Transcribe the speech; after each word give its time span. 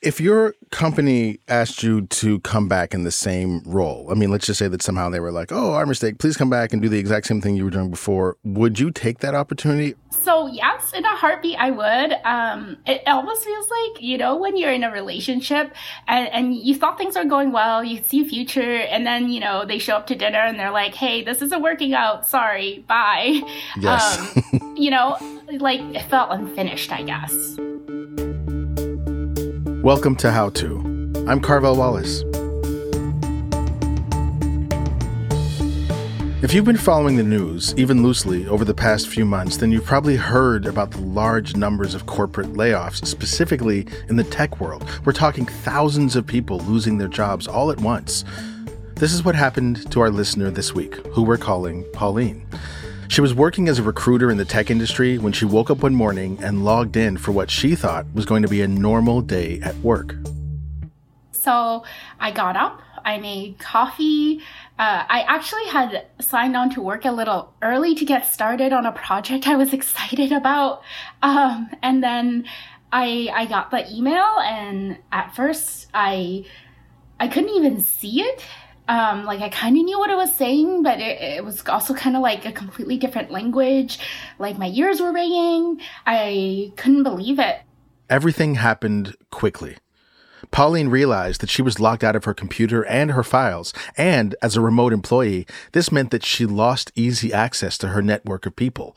If 0.00 0.20
your 0.20 0.54
company 0.70 1.40
asked 1.48 1.82
you 1.82 2.02
to 2.06 2.38
come 2.40 2.68
back 2.68 2.94
in 2.94 3.02
the 3.02 3.10
same 3.10 3.62
role, 3.66 4.06
I 4.12 4.14
mean, 4.14 4.30
let's 4.30 4.46
just 4.46 4.60
say 4.60 4.68
that 4.68 4.80
somehow 4.80 5.10
they 5.10 5.18
were 5.18 5.32
like, 5.32 5.50
oh, 5.50 5.72
our 5.72 5.86
mistake, 5.86 6.20
please 6.20 6.36
come 6.36 6.48
back 6.48 6.72
and 6.72 6.80
do 6.80 6.88
the 6.88 7.00
exact 7.00 7.26
same 7.26 7.40
thing 7.40 7.56
you 7.56 7.64
were 7.64 7.70
doing 7.70 7.90
before, 7.90 8.36
would 8.44 8.78
you 8.78 8.92
take 8.92 9.18
that 9.18 9.34
opportunity? 9.34 9.96
So, 10.10 10.46
yes, 10.46 10.92
in 10.92 11.04
a 11.04 11.16
heartbeat, 11.16 11.56
I 11.58 11.72
would. 11.72 12.12
Um, 12.24 12.76
it 12.86 13.02
almost 13.08 13.44
feels 13.44 13.66
like, 13.68 14.00
you 14.00 14.18
know, 14.18 14.36
when 14.36 14.56
you're 14.56 14.72
in 14.72 14.84
a 14.84 14.92
relationship 14.92 15.74
and, 16.06 16.28
and 16.28 16.54
you 16.54 16.76
thought 16.76 16.96
things 16.96 17.16
are 17.16 17.24
going 17.24 17.50
well, 17.50 17.82
you 17.82 18.00
see 18.04 18.20
a 18.20 18.24
future, 18.24 18.76
and 18.76 19.04
then, 19.04 19.30
you 19.30 19.40
know, 19.40 19.64
they 19.64 19.80
show 19.80 19.96
up 19.96 20.06
to 20.08 20.14
dinner 20.14 20.38
and 20.38 20.60
they're 20.60 20.70
like, 20.70 20.94
hey, 20.94 21.24
this 21.24 21.42
isn't 21.42 21.60
working 21.60 21.92
out. 21.94 22.28
Sorry, 22.28 22.84
bye. 22.86 23.40
Yes. 23.80 24.36
Um, 24.36 24.76
you 24.76 24.92
know, 24.92 25.18
like 25.58 25.80
it 25.80 26.02
felt 26.02 26.30
unfinished, 26.30 26.92
I 26.92 27.02
guess. 27.02 27.58
Welcome 29.88 30.16
to 30.16 30.30
How 30.30 30.50
To. 30.50 30.76
I'm 31.26 31.40
Carvell 31.40 31.78
Wallace. 31.78 32.20
If 36.44 36.52
you've 36.52 36.66
been 36.66 36.76
following 36.76 37.16
the 37.16 37.22
news, 37.22 37.74
even 37.78 38.02
loosely, 38.02 38.46
over 38.48 38.66
the 38.66 38.74
past 38.74 39.08
few 39.08 39.24
months, 39.24 39.56
then 39.56 39.72
you've 39.72 39.86
probably 39.86 40.16
heard 40.16 40.66
about 40.66 40.90
the 40.90 41.00
large 41.00 41.56
numbers 41.56 41.94
of 41.94 42.04
corporate 42.04 42.52
layoffs, 42.52 43.06
specifically 43.06 43.86
in 44.10 44.16
the 44.16 44.24
tech 44.24 44.60
world. 44.60 44.86
We're 45.06 45.12
talking 45.14 45.46
thousands 45.46 46.16
of 46.16 46.26
people 46.26 46.58
losing 46.58 46.98
their 46.98 47.08
jobs 47.08 47.48
all 47.48 47.70
at 47.70 47.80
once. 47.80 48.26
This 48.96 49.14
is 49.14 49.24
what 49.24 49.36
happened 49.36 49.90
to 49.90 50.00
our 50.00 50.10
listener 50.10 50.50
this 50.50 50.74
week, 50.74 50.96
who 51.06 51.22
we're 51.22 51.38
calling 51.38 51.86
Pauline. 51.94 52.46
She 53.08 53.22
was 53.22 53.32
working 53.34 53.68
as 53.68 53.78
a 53.78 53.82
recruiter 53.82 54.30
in 54.30 54.36
the 54.36 54.44
tech 54.44 54.70
industry 54.70 55.16
when 55.16 55.32
she 55.32 55.46
woke 55.46 55.70
up 55.70 55.78
one 55.82 55.94
morning 55.94 56.38
and 56.42 56.62
logged 56.62 56.94
in 56.94 57.16
for 57.16 57.32
what 57.32 57.50
she 57.50 57.74
thought 57.74 58.06
was 58.12 58.26
going 58.26 58.42
to 58.42 58.48
be 58.48 58.60
a 58.60 58.68
normal 58.68 59.22
day 59.22 59.60
at 59.62 59.74
work. 59.76 60.14
So 61.32 61.84
I 62.20 62.30
got 62.30 62.54
up, 62.54 62.82
I 63.06 63.18
made 63.18 63.58
coffee. 63.58 64.40
Uh, 64.78 65.04
I 65.08 65.24
actually 65.26 65.64
had 65.68 66.06
signed 66.20 66.54
on 66.54 66.68
to 66.74 66.82
work 66.82 67.06
a 67.06 67.10
little 67.10 67.54
early 67.62 67.94
to 67.94 68.04
get 68.04 68.26
started 68.26 68.74
on 68.74 68.84
a 68.84 68.92
project 68.92 69.48
I 69.48 69.56
was 69.56 69.72
excited 69.78 70.30
about. 70.30 70.82
Um, 71.22 71.70
and 71.82 72.02
then 72.02 72.44
I, 72.92 73.30
I 73.34 73.46
got 73.46 73.70
the 73.70 73.90
email, 73.90 74.38
and 74.42 74.98
at 75.12 75.34
first 75.34 75.88
I, 75.94 76.44
I 77.18 77.28
couldn't 77.28 77.54
even 77.54 77.80
see 77.80 78.20
it 78.20 78.44
um, 78.88 79.24
like 79.24 79.40
I 79.40 79.50
kind 79.50 79.76
of 79.76 79.84
knew 79.84 79.98
what 79.98 80.10
it 80.10 80.16
was 80.16 80.34
saying, 80.34 80.82
but 80.82 80.98
it, 80.98 81.20
it 81.20 81.44
was 81.44 81.62
also 81.68 81.94
kind 81.94 82.16
of 82.16 82.22
like 82.22 82.46
a 82.46 82.52
completely 82.52 82.96
different 82.96 83.30
language. 83.30 83.98
Like 84.38 84.58
my 84.58 84.68
ears 84.68 85.00
were 85.00 85.12
ringing. 85.12 85.80
I 86.06 86.72
couldn't 86.76 87.02
believe 87.02 87.38
it. 87.38 87.60
Everything 88.08 88.54
happened 88.54 89.14
quickly. 89.30 89.76
Pauline 90.50 90.88
realized 90.88 91.40
that 91.42 91.50
she 91.50 91.62
was 91.62 91.80
locked 91.80 92.02
out 92.02 92.16
of 92.16 92.24
her 92.24 92.32
computer 92.32 92.84
and 92.86 93.10
her 93.10 93.22
files, 93.22 93.74
and 93.96 94.34
as 94.40 94.56
a 94.56 94.62
remote 94.62 94.92
employee, 94.92 95.46
this 95.72 95.92
meant 95.92 96.10
that 96.10 96.24
she 96.24 96.46
lost 96.46 96.92
easy 96.94 97.32
access 97.32 97.76
to 97.78 97.88
her 97.88 98.00
network 98.00 98.46
of 98.46 98.56
people. 98.56 98.96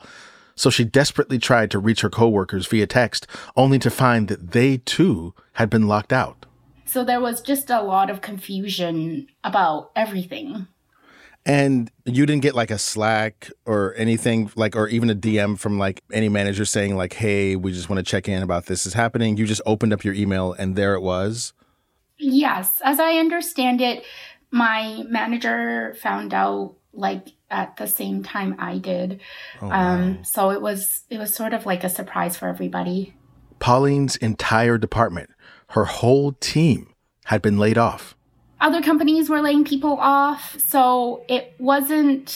So 0.54 0.70
she 0.70 0.84
desperately 0.84 1.38
tried 1.38 1.70
to 1.72 1.78
reach 1.78 2.02
her 2.02 2.10
coworkers 2.10 2.66
via 2.66 2.86
text, 2.86 3.26
only 3.56 3.78
to 3.80 3.90
find 3.90 4.28
that 4.28 4.52
they 4.52 4.78
too 4.78 5.34
had 5.54 5.68
been 5.68 5.88
locked 5.88 6.12
out. 6.12 6.46
So 6.92 7.04
there 7.04 7.20
was 7.20 7.40
just 7.40 7.70
a 7.70 7.80
lot 7.80 8.10
of 8.10 8.20
confusion 8.20 9.28
about 9.44 9.92
everything. 9.96 10.66
And 11.46 11.90
you 12.04 12.26
didn't 12.26 12.42
get 12.42 12.54
like 12.54 12.70
a 12.70 12.76
Slack 12.76 13.50
or 13.64 13.94
anything 13.96 14.50
like, 14.56 14.76
or 14.76 14.88
even 14.88 15.08
a 15.08 15.14
DM 15.14 15.58
from 15.58 15.78
like 15.78 16.02
any 16.12 16.28
manager 16.28 16.66
saying 16.66 16.94
like, 16.94 17.14
"Hey, 17.14 17.56
we 17.56 17.72
just 17.72 17.88
want 17.88 17.96
to 17.96 18.02
check 18.02 18.28
in 18.28 18.42
about 18.42 18.66
this 18.66 18.84
is 18.84 18.92
happening." 18.92 19.38
You 19.38 19.46
just 19.46 19.62
opened 19.64 19.94
up 19.94 20.04
your 20.04 20.12
email 20.12 20.52
and 20.52 20.76
there 20.76 20.94
it 20.94 21.00
was. 21.00 21.54
Yes, 22.18 22.78
as 22.84 23.00
I 23.00 23.14
understand 23.14 23.80
it, 23.80 24.04
my 24.50 25.02
manager 25.08 25.96
found 26.02 26.34
out 26.34 26.74
like 26.92 27.28
at 27.50 27.78
the 27.78 27.86
same 27.86 28.22
time 28.22 28.54
I 28.58 28.76
did. 28.76 29.22
Oh, 29.62 29.68
wow. 29.68 29.94
Um, 29.94 30.24
so 30.24 30.50
it 30.50 30.60
was 30.60 31.04
it 31.08 31.16
was 31.16 31.32
sort 31.32 31.54
of 31.54 31.64
like 31.64 31.84
a 31.84 31.88
surprise 31.88 32.36
for 32.36 32.48
everybody. 32.48 33.14
Pauline's 33.60 34.16
entire 34.16 34.76
department 34.76 35.30
her 35.72 35.84
whole 35.86 36.32
team 36.32 36.94
had 37.24 37.40
been 37.40 37.58
laid 37.58 37.78
off. 37.78 38.14
Other 38.60 38.82
companies 38.82 39.30
were 39.30 39.40
laying 39.40 39.64
people 39.64 39.96
off, 39.98 40.54
so 40.58 41.24
it 41.30 41.54
wasn't 41.58 42.28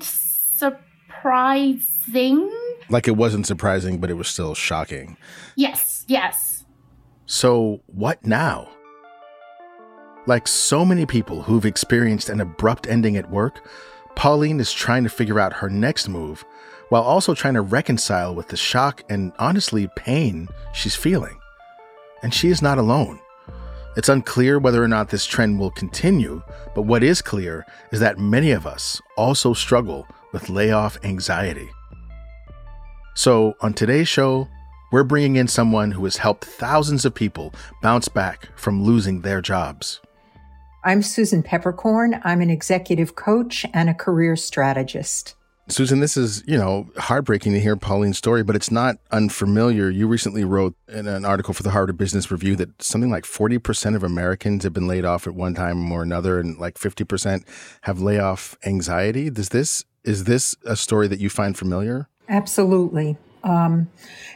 surprising. 0.00 0.80
Like 2.88 3.06
it 3.06 3.16
wasn't 3.16 3.46
surprising, 3.46 3.98
but 3.98 4.08
it 4.08 4.14
was 4.14 4.26
still 4.26 4.54
shocking. 4.54 5.18
Yes, 5.54 6.06
yes. 6.08 6.64
So, 7.26 7.82
what 7.86 8.24
now? 8.26 8.70
Like 10.26 10.48
so 10.48 10.86
many 10.86 11.04
people 11.04 11.42
who've 11.42 11.66
experienced 11.66 12.30
an 12.30 12.40
abrupt 12.40 12.86
ending 12.86 13.18
at 13.18 13.30
work, 13.30 13.68
Pauline 14.16 14.60
is 14.60 14.72
trying 14.72 15.04
to 15.04 15.10
figure 15.10 15.38
out 15.38 15.52
her 15.52 15.68
next 15.68 16.08
move 16.08 16.46
while 16.88 17.02
also 17.02 17.34
trying 17.34 17.54
to 17.54 17.60
reconcile 17.60 18.34
with 18.34 18.48
the 18.48 18.56
shock 18.56 19.02
and 19.10 19.32
honestly 19.38 19.88
pain 19.94 20.48
she's 20.72 20.96
feeling 20.96 21.39
and 22.22 22.32
she 22.32 22.48
is 22.48 22.62
not 22.62 22.78
alone. 22.78 23.20
It's 23.96 24.08
unclear 24.08 24.58
whether 24.58 24.82
or 24.82 24.88
not 24.88 25.08
this 25.08 25.26
trend 25.26 25.58
will 25.58 25.70
continue, 25.70 26.42
but 26.74 26.82
what 26.82 27.02
is 27.02 27.20
clear 27.20 27.66
is 27.90 28.00
that 28.00 28.18
many 28.18 28.52
of 28.52 28.66
us 28.66 29.00
also 29.16 29.52
struggle 29.52 30.06
with 30.32 30.48
layoff 30.48 31.04
anxiety. 31.04 31.68
So, 33.14 33.54
on 33.60 33.74
today's 33.74 34.08
show, 34.08 34.48
we're 34.92 35.04
bringing 35.04 35.36
in 35.36 35.48
someone 35.48 35.90
who 35.90 36.04
has 36.04 36.16
helped 36.16 36.44
thousands 36.44 37.04
of 37.04 37.14
people 37.14 37.52
bounce 37.82 38.08
back 38.08 38.48
from 38.56 38.82
losing 38.82 39.20
their 39.20 39.40
jobs. 39.40 40.00
I'm 40.82 41.02
Susan 41.02 41.42
Peppercorn. 41.42 42.20
I'm 42.24 42.40
an 42.40 42.50
executive 42.50 43.14
coach 43.14 43.66
and 43.74 43.90
a 43.90 43.94
career 43.94 44.34
strategist. 44.36 45.34
Susan, 45.70 46.00
this 46.00 46.16
is, 46.16 46.42
you 46.46 46.56
know, 46.56 46.88
heartbreaking 46.96 47.52
to 47.52 47.60
hear 47.60 47.76
Pauline's 47.76 48.18
story, 48.18 48.42
but 48.42 48.56
it's 48.56 48.70
not 48.70 48.96
unfamiliar. 49.10 49.88
You 49.88 50.06
recently 50.06 50.44
wrote 50.44 50.74
in 50.88 51.06
an 51.06 51.24
article 51.24 51.54
for 51.54 51.62
the 51.62 51.70
Harvard 51.70 51.96
Business 51.96 52.30
Review 52.30 52.56
that 52.56 52.82
something 52.82 53.10
like 53.10 53.24
40% 53.24 53.94
of 53.94 54.02
Americans 54.02 54.64
have 54.64 54.72
been 54.72 54.88
laid 54.88 55.04
off 55.04 55.26
at 55.26 55.34
one 55.34 55.54
time 55.54 55.90
or 55.92 56.02
another, 56.02 56.40
and 56.40 56.58
like 56.58 56.78
50% 56.78 57.44
have 57.82 58.00
layoff 58.00 58.56
anxiety. 58.66 59.30
Does 59.30 59.50
this, 59.50 59.84
is 60.04 60.24
this 60.24 60.56
a 60.66 60.76
story 60.76 61.08
that 61.08 61.20
you 61.20 61.30
find 61.30 61.56
familiar? 61.56 62.08
Absolutely. 62.28 63.16
Um, 63.42 63.88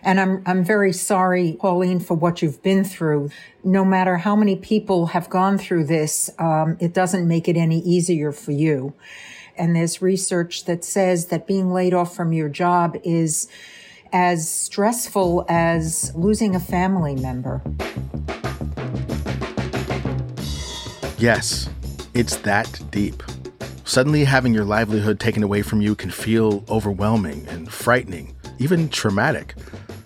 and 0.02 0.20
I'm, 0.20 0.42
I'm 0.46 0.64
very 0.64 0.92
sorry, 0.92 1.56
Pauline, 1.60 2.00
for 2.00 2.14
what 2.14 2.42
you've 2.42 2.62
been 2.62 2.84
through. 2.84 3.30
No 3.62 3.84
matter 3.84 4.16
how 4.18 4.34
many 4.36 4.56
people 4.56 5.06
have 5.06 5.28
gone 5.28 5.58
through 5.58 5.84
this, 5.84 6.30
um, 6.38 6.76
it 6.80 6.94
doesn't 6.94 7.26
make 7.26 7.48
it 7.48 7.56
any 7.56 7.80
easier 7.80 8.32
for 8.32 8.52
you. 8.52 8.94
And 9.56 9.76
there's 9.76 10.03
research 10.03 10.65
that 10.65 10.84
says 10.84 11.26
that 11.26 11.47
being 11.47 11.72
laid 11.72 11.94
off 11.94 12.15
from 12.15 12.32
your 12.32 12.48
job 12.48 12.97
is 13.04 13.48
as 14.12 14.48
stressful 14.48 15.44
as 15.48 16.12
losing 16.15 16.54
a 16.54 16.60
family 16.60 17.15
member. 17.16 17.62
Yes, 21.19 21.69
it's 22.14 22.37
that 22.38 22.81
deep. 22.91 23.22
Suddenly 23.84 24.25
having 24.25 24.54
your 24.54 24.64
livelihood 24.64 25.20
taken 25.20 25.43
away 25.43 25.62
from 25.62 25.81
you 25.81 25.94
can 25.94 26.10
feel 26.10 26.64
overwhelming 26.69 27.47
and 27.48 27.70
frightening, 27.70 28.34
even 28.59 28.88
traumatic. 28.88 29.54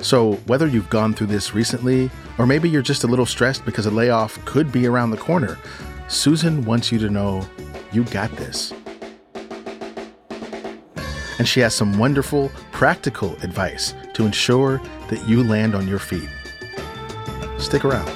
So, 0.00 0.34
whether 0.46 0.66
you've 0.66 0.90
gone 0.90 1.12
through 1.12 1.26
this 1.26 1.54
recently, 1.54 2.10
or 2.38 2.46
maybe 2.46 2.68
you're 2.70 2.82
just 2.82 3.04
a 3.04 3.08
little 3.08 3.26
stressed 3.26 3.64
because 3.64 3.86
a 3.86 3.90
layoff 3.90 4.42
could 4.44 4.70
be 4.70 4.86
around 4.86 5.10
the 5.10 5.16
corner, 5.16 5.58
Susan 6.08 6.64
wants 6.64 6.92
you 6.92 6.98
to 6.98 7.10
know 7.10 7.46
you 7.92 8.04
got 8.04 8.30
this 8.36 8.72
and 11.38 11.48
she 11.48 11.60
has 11.60 11.74
some 11.74 11.98
wonderful, 11.98 12.50
practical 12.72 13.34
advice 13.42 13.94
to 14.14 14.26
ensure 14.26 14.80
that 15.08 15.26
you 15.28 15.42
land 15.42 15.74
on 15.74 15.86
your 15.88 15.98
feet. 15.98 16.28
Stick 17.58 17.84
around. 17.84 18.08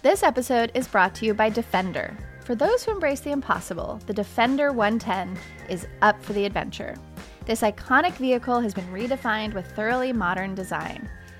This 0.00 0.22
episode 0.22 0.70
is 0.74 0.88
brought 0.88 1.14
to 1.16 1.26
you 1.26 1.34
by 1.34 1.50
Defender. 1.50 2.16
For 2.44 2.54
those 2.54 2.82
who 2.82 2.92
embrace 2.92 3.20
the 3.20 3.32
impossible, 3.32 4.00
the 4.06 4.14
Defender 4.14 4.72
110 4.72 5.36
is 5.68 5.86
up 6.00 6.22
for 6.22 6.32
the 6.32 6.46
adventure. 6.46 6.96
This 7.44 7.60
iconic 7.60 8.14
vehicle 8.14 8.60
has 8.60 8.72
been 8.72 8.90
redefined 8.90 9.52
with 9.52 9.66
thoroughly 9.72 10.12
modern 10.12 10.54
design. 10.54 11.10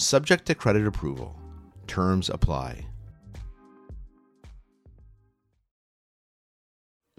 Subject 0.00 0.46
to 0.46 0.54
credit 0.54 0.86
approval. 0.86 1.36
Terms 1.86 2.30
apply. 2.30 2.86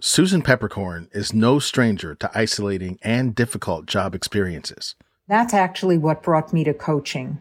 Susan 0.00 0.42
Peppercorn 0.42 1.08
is 1.12 1.32
no 1.32 1.60
stranger 1.60 2.16
to 2.16 2.28
isolating 2.34 2.98
and 3.00 3.36
difficult 3.36 3.86
job 3.86 4.16
experiences. 4.16 4.96
That's 5.28 5.54
actually 5.54 5.96
what 5.96 6.24
brought 6.24 6.52
me 6.52 6.64
to 6.64 6.74
coaching 6.74 7.38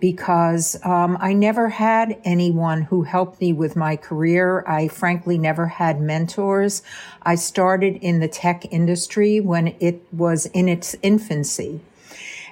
because 0.00 0.82
um, 0.86 1.18
I 1.20 1.34
never 1.34 1.68
had 1.68 2.18
anyone 2.24 2.80
who 2.80 3.02
helped 3.02 3.42
me 3.42 3.52
with 3.52 3.76
my 3.76 3.94
career. 3.94 4.64
I 4.66 4.88
frankly 4.88 5.36
never 5.36 5.66
had 5.66 6.00
mentors. 6.00 6.82
I 7.24 7.34
started 7.34 7.96
in 7.96 8.20
the 8.20 8.28
tech 8.28 8.64
industry 8.72 9.38
when 9.38 9.76
it 9.80 10.02
was 10.10 10.46
in 10.46 10.66
its 10.66 10.96
infancy. 11.02 11.82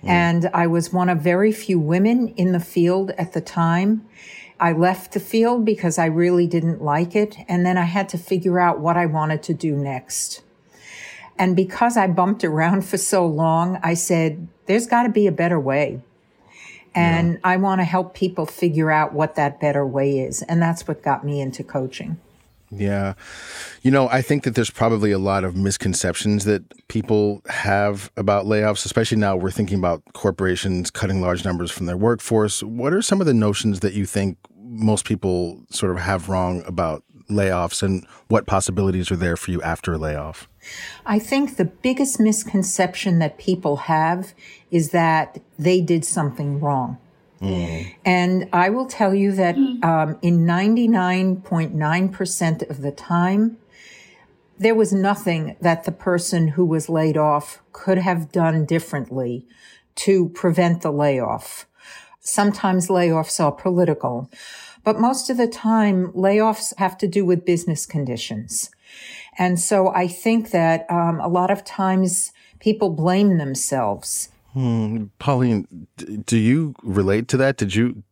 Mm. 0.03 0.09
And 0.09 0.51
I 0.53 0.67
was 0.67 0.93
one 0.93 1.09
of 1.09 1.21
very 1.21 1.53
few 1.53 1.79
women 1.79 2.29
in 2.37 2.53
the 2.53 2.61
field 2.61 3.11
at 3.13 3.33
the 3.33 3.41
time. 3.41 4.07
I 4.59 4.73
left 4.73 5.13
the 5.13 5.21
field 5.21 5.65
because 5.65 5.99
I 5.99 6.07
really 6.07 6.47
didn't 6.47 6.83
like 6.83 7.15
it. 7.15 7.37
And 7.49 7.67
then 7.67 7.77
I 7.77 7.85
had 7.85 8.09
to 8.11 8.19
figure 8.19 8.59
out 8.59 8.81
what 8.81 8.97
I 8.97 9.07
wanted 9.07 9.43
to 9.45 9.55
do 9.55 9.77
next. 9.77 10.43
And 11.39 11.55
because 11.55 11.97
I 11.97 12.07
bumped 12.07 12.45
around 12.45 12.85
for 12.87 12.97
so 12.97 13.27
long, 13.27 13.79
I 13.83 13.95
said, 13.95 14.49
there's 14.67 14.87
got 14.87 15.05
to 15.05 15.09
be 15.09 15.27
a 15.27 15.33
better 15.33 15.61
way. 15.61 16.03
And 16.95 17.35
yeah. 17.35 17.39
I 17.45 17.57
want 17.59 17.81
to 17.81 17.85
help 17.85 18.15
people 18.15 18.47
figure 18.47 18.91
out 18.91 19.13
what 19.13 19.35
that 19.35 19.61
better 19.61 19.87
way 19.87 20.19
is. 20.21 20.41
And 20.43 20.63
that's 20.63 20.89
what 20.89 21.03
got 21.03 21.25
me 21.25 21.41
into 21.43 21.63
coaching. 21.63 22.19
Yeah. 22.77 23.15
You 23.83 23.91
know, 23.91 24.09
I 24.09 24.23
think 24.23 24.45
that 24.45 24.55
there's 24.55 24.71
probably 24.71 25.11
a 25.13 25.19
lot 25.19 25.45
of 25.45 25.57
misconceptions 25.57 26.45
that 26.45 26.63
people 26.89 27.43
have 27.49 28.11
about 28.17 28.45
layoffs, 28.45 28.85
especially 28.85 29.19
now 29.19 29.37
we're 29.37 29.51
thinking 29.51 29.79
about 29.79 30.03
corporations 30.13 30.91
cutting 30.91 31.21
large 31.21 31.45
numbers 31.45 31.71
from 31.71 31.87
their 31.87 31.97
workforce. 31.97 32.63
What 32.63 32.93
are 32.93 33.03
some 33.03 33.21
of 33.21 33.27
the 33.27 33.35
notions 33.35 33.81
that 33.81 33.95
you 33.95 34.07
think 34.07 34.39
most 34.59 35.05
people 35.05 35.63
sort 35.71 35.93
of 35.93 35.99
have 35.99 36.29
wrong 36.29 36.63
about 36.67 37.03
layoffs 37.31 37.83
and 37.83 38.07
what 38.29 38.47
possibilities 38.47 39.11
are 39.11 39.17
there 39.17 39.37
for 39.37 39.51
you 39.51 39.63
after 39.63 39.95
a 39.95 39.99
layoff? 39.99 40.49
I 41.05 41.19
think 41.19 41.57
the 41.57 41.65
biggest 41.65 42.21
misconception 42.21 43.19
that 43.21 43.39
people 43.39 43.77
have 43.77 44.35
is 44.71 44.91
that 44.91 45.41
they 45.59 45.81
did 45.81 46.05
something 46.05 46.61
wrong. 46.61 46.99
Mm. 47.41 47.95
And 48.05 48.49
I 48.53 48.69
will 48.71 48.87
tell 48.87 49.15
you 49.15 49.31
that 49.33 49.57
um, 49.57 50.19
in 50.23 50.47
99.9% 50.47 52.71
of 52.71 52.83
the 52.83 52.93
time, 52.93 53.59
there 54.59 54.75
was 54.75 54.93
nothing 54.93 55.57
that 55.61 55.85
the 55.85 55.93
person 55.93 56.49
who 56.49 56.65
was 56.65 56.89
laid 56.89 57.17
off 57.17 57.63
could 57.73 57.99
have 57.99 58.33
done 58.33 58.65
differently 58.65 59.47
to 59.97 60.31
prevent 60.31 60.83
the 60.83 60.91
layoff. 60.91 61.67
Sometimes 62.21 62.89
layoffs 62.89 63.39
are 63.39 63.53
political, 63.53 64.31
but 64.83 64.99
most 64.99 65.29
of 65.29 65.37
the 65.37 65.47
time 65.47 66.11
layoffs 66.13 66.73
have 66.79 66.97
to 66.99 67.07
do 67.07 67.25
with 67.25 67.45
business 67.45 67.87
conditions. 67.87 68.71
And 69.39 69.61
so 69.61 69.89
I 69.89 70.09
think 70.09 70.53
that 70.53 70.91
um, 70.91 71.21
a 71.21 71.29
lot 71.29 71.51
of 71.51 71.65
times 71.65 72.33
people 72.59 72.89
blame 72.91 73.37
themselves 73.37 74.31
Hmm. 74.57 75.09
Pauline, 75.19 75.87
do 76.25 76.39
you 76.39 76.75
relate 76.83 77.29
to 77.29 77.37
that? 77.37 77.59
Did 77.59 77.75
you 77.75 78.03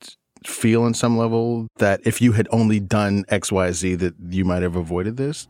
feel 0.44 0.82
on 0.82 0.92
some 0.92 1.16
level 1.16 1.68
that 1.78 2.02
if 2.04 2.20
you 2.20 2.32
had 2.32 2.46
only 2.50 2.80
done 2.80 3.24
X, 3.30 3.50
Y, 3.50 3.72
Z, 3.72 3.94
that 3.94 4.14
you 4.28 4.44
might 4.44 4.62
have 4.62 4.76
avoided 4.76 5.16
this? 5.16 5.48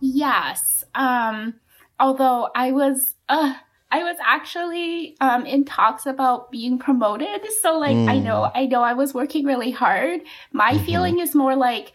Yes. 0.00 0.84
Um, 0.96 1.54
although 2.00 2.48
I 2.56 2.72
was, 2.72 3.14
uh, 3.28 3.54
I 3.92 4.02
was 4.02 4.16
actually 4.26 5.16
um, 5.20 5.46
in 5.46 5.64
talks 5.64 6.04
about 6.04 6.50
being 6.50 6.80
promoted. 6.80 7.46
So 7.62 7.78
like, 7.78 7.94
mm. 7.94 8.10
I 8.10 8.18
know, 8.18 8.46
hmm. 8.46 8.58
I 8.58 8.66
know, 8.66 8.82
I 8.82 8.94
was 8.94 9.14
working 9.14 9.46
really 9.46 9.70
hard. 9.70 10.20
My 10.50 10.72
mm-hmm. 10.72 10.84
feeling 10.84 11.20
is 11.20 11.36
more 11.36 11.54
like. 11.54 11.92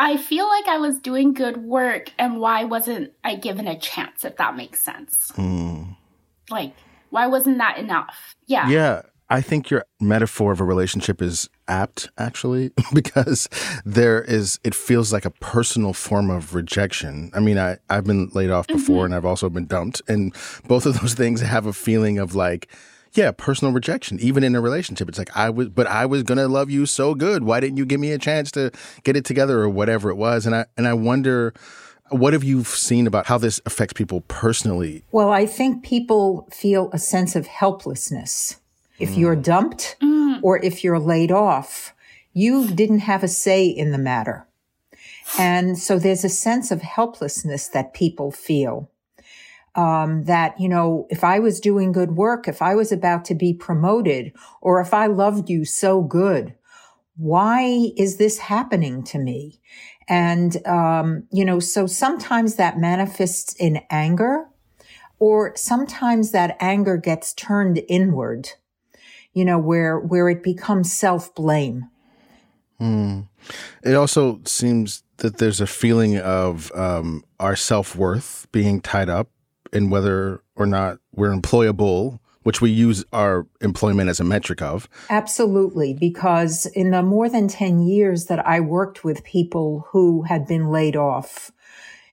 I 0.00 0.16
feel 0.18 0.46
like 0.46 0.66
I 0.66 0.76
was 0.76 0.98
doing 0.98 1.32
good 1.32 1.56
work, 1.56 2.12
and 2.18 2.38
why 2.38 2.64
wasn't 2.64 3.12
I 3.24 3.36
given 3.36 3.66
a 3.66 3.78
chance? 3.78 4.26
If 4.26 4.36
that 4.36 4.54
makes 4.54 4.84
sense. 4.84 5.32
Mm. 5.36 5.96
Like, 6.50 6.74
why 7.16 7.26
wasn't 7.26 7.56
that 7.56 7.78
enough? 7.78 8.36
Yeah. 8.46 8.68
Yeah. 8.68 9.02
I 9.30 9.40
think 9.40 9.70
your 9.70 9.86
metaphor 9.98 10.52
of 10.52 10.60
a 10.60 10.64
relationship 10.64 11.22
is 11.22 11.48
apt, 11.66 12.10
actually, 12.18 12.72
because 12.92 13.48
there 13.86 14.22
is, 14.22 14.60
it 14.62 14.74
feels 14.74 15.14
like 15.14 15.24
a 15.24 15.30
personal 15.30 15.94
form 15.94 16.28
of 16.30 16.54
rejection. 16.54 17.30
I 17.32 17.40
mean, 17.40 17.58
I, 17.58 17.78
I've 17.88 18.04
been 18.04 18.28
laid 18.34 18.50
off 18.50 18.66
before 18.66 18.96
mm-hmm. 18.96 19.04
and 19.06 19.14
I've 19.14 19.24
also 19.24 19.48
been 19.48 19.64
dumped. 19.64 20.02
And 20.06 20.34
both 20.68 20.84
of 20.84 21.00
those 21.00 21.14
things 21.22 21.40
have 21.40 21.64
a 21.64 21.72
feeling 21.72 22.18
of 22.18 22.34
like, 22.34 22.68
yeah, 23.14 23.30
personal 23.30 23.72
rejection. 23.72 24.20
Even 24.20 24.44
in 24.44 24.54
a 24.54 24.60
relationship, 24.60 25.08
it's 25.08 25.18
like, 25.18 25.34
I 25.34 25.48
was, 25.48 25.70
but 25.70 25.86
I 25.86 26.04
was 26.04 26.22
going 26.22 26.36
to 26.36 26.48
love 26.48 26.68
you 26.68 26.84
so 26.84 27.14
good. 27.14 27.44
Why 27.44 27.60
didn't 27.60 27.78
you 27.78 27.86
give 27.86 27.98
me 27.98 28.12
a 28.12 28.18
chance 28.18 28.50
to 28.52 28.70
get 29.04 29.16
it 29.16 29.24
together 29.24 29.58
or 29.58 29.70
whatever 29.70 30.10
it 30.10 30.16
was? 30.16 30.44
And 30.44 30.54
I, 30.54 30.66
and 30.76 30.86
I 30.86 30.92
wonder, 30.92 31.54
what 32.10 32.32
have 32.32 32.44
you 32.44 32.64
seen 32.64 33.06
about 33.06 33.26
how 33.26 33.38
this 33.38 33.60
affects 33.66 33.94
people 33.94 34.22
personally? 34.22 35.04
Well, 35.12 35.30
I 35.30 35.46
think 35.46 35.84
people 35.84 36.48
feel 36.52 36.90
a 36.92 36.98
sense 36.98 37.36
of 37.36 37.46
helplessness. 37.46 38.56
If 38.98 39.10
mm. 39.10 39.18
you're 39.18 39.36
dumped 39.36 39.96
mm. 40.02 40.40
or 40.42 40.62
if 40.62 40.84
you're 40.84 40.98
laid 40.98 41.32
off, 41.32 41.94
you 42.32 42.68
didn't 42.68 43.00
have 43.00 43.22
a 43.22 43.28
say 43.28 43.66
in 43.66 43.92
the 43.92 43.98
matter. 43.98 44.46
And 45.38 45.78
so 45.78 45.98
there's 45.98 46.24
a 46.24 46.28
sense 46.28 46.70
of 46.70 46.82
helplessness 46.82 47.68
that 47.68 47.94
people 47.94 48.30
feel. 48.30 48.90
Um, 49.74 50.24
that, 50.24 50.58
you 50.58 50.70
know, 50.70 51.06
if 51.10 51.22
I 51.22 51.38
was 51.38 51.60
doing 51.60 51.92
good 51.92 52.12
work, 52.12 52.48
if 52.48 52.62
I 52.62 52.74
was 52.74 52.92
about 52.92 53.26
to 53.26 53.34
be 53.34 53.52
promoted, 53.52 54.32
or 54.62 54.80
if 54.80 54.94
I 54.94 55.06
loved 55.06 55.50
you 55.50 55.66
so 55.66 56.00
good, 56.00 56.54
why 57.16 57.90
is 57.96 58.16
this 58.16 58.38
happening 58.38 59.02
to 59.04 59.18
me? 59.18 59.60
And, 60.08 60.64
um, 60.66 61.24
you 61.32 61.44
know, 61.44 61.58
so 61.58 61.86
sometimes 61.86 62.56
that 62.56 62.78
manifests 62.78 63.54
in 63.54 63.80
anger 63.90 64.46
or 65.18 65.54
sometimes 65.56 66.30
that 66.32 66.56
anger 66.60 66.96
gets 66.96 67.32
turned 67.34 67.82
inward, 67.88 68.50
you 69.32 69.44
know, 69.44 69.58
where, 69.58 69.98
where 69.98 70.28
it 70.28 70.42
becomes 70.42 70.92
self 70.92 71.34
blame. 71.34 71.90
Mm. 72.80 73.28
It 73.82 73.94
also 73.94 74.40
seems 74.44 75.02
that 75.18 75.38
there's 75.38 75.60
a 75.60 75.66
feeling 75.66 76.18
of 76.18 76.70
um, 76.74 77.24
our 77.40 77.56
self 77.56 77.96
worth 77.96 78.46
being 78.52 78.80
tied 78.80 79.08
up 79.08 79.28
in 79.72 79.90
whether 79.90 80.42
or 80.54 80.66
not 80.66 80.98
we're 81.14 81.34
employable 81.34 82.20
which 82.46 82.60
we 82.60 82.70
use 82.70 83.04
our 83.12 83.44
employment 83.60 84.08
as 84.08 84.20
a 84.20 84.24
metric 84.24 84.62
of. 84.62 84.88
Absolutely, 85.10 85.92
because 85.92 86.64
in 86.66 86.92
the 86.92 87.02
more 87.02 87.28
than 87.28 87.48
10 87.48 87.80
years 87.80 88.26
that 88.26 88.46
I 88.46 88.60
worked 88.60 89.02
with 89.02 89.24
people 89.24 89.88
who 89.90 90.22
had 90.22 90.46
been 90.46 90.68
laid 90.68 90.94
off, 90.94 91.50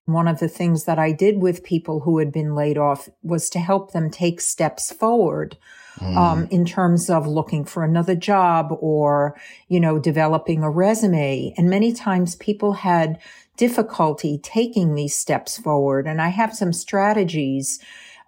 one 0.06 0.28
of 0.28 0.40
the 0.40 0.48
things 0.48 0.86
that 0.86 0.98
I 0.98 1.12
did 1.12 1.38
with 1.38 1.64
people 1.64 2.00
who 2.00 2.18
had 2.18 2.32
been 2.32 2.56
laid 2.56 2.80
off 2.80 3.10
was 3.22 3.48
to 3.52 3.60
help 3.60 3.92
them 3.92 4.10
take 4.10 4.42
steps 4.42 4.92
forward. 4.92 5.56
Mm. 6.00 6.18
Um, 6.18 6.48
in 6.50 6.66
terms 6.66 7.08
of 7.08 7.28
looking 7.28 7.66
for 7.66 7.84
another 7.84 8.16
job 8.16 8.76
or, 8.82 9.40
you 9.68 9.80
know, 9.80 10.00
developing 10.00 10.64
a 10.64 10.70
resume. 10.72 11.54
And 11.56 11.70
many 11.70 11.94
times 11.94 12.36
people 12.38 12.74
had 12.74 13.20
difficulty 13.58 14.40
taking 14.42 14.96
these 14.96 15.16
steps 15.16 15.60
forward. 15.60 16.08
And 16.08 16.20
I 16.20 16.30
have 16.30 16.56
some 16.56 16.74
strategies 16.74 17.80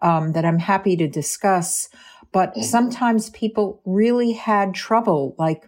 um, 0.06 0.34
that 0.34 0.46
I'm 0.46 0.60
happy 0.60 0.96
to 0.98 1.08
discuss. 1.08 1.90
But 2.32 2.52
mm-hmm. 2.52 2.62
sometimes 2.62 3.32
people 3.32 3.82
really 3.86 4.34
had 4.34 4.76
trouble, 4.76 5.36
like 5.40 5.68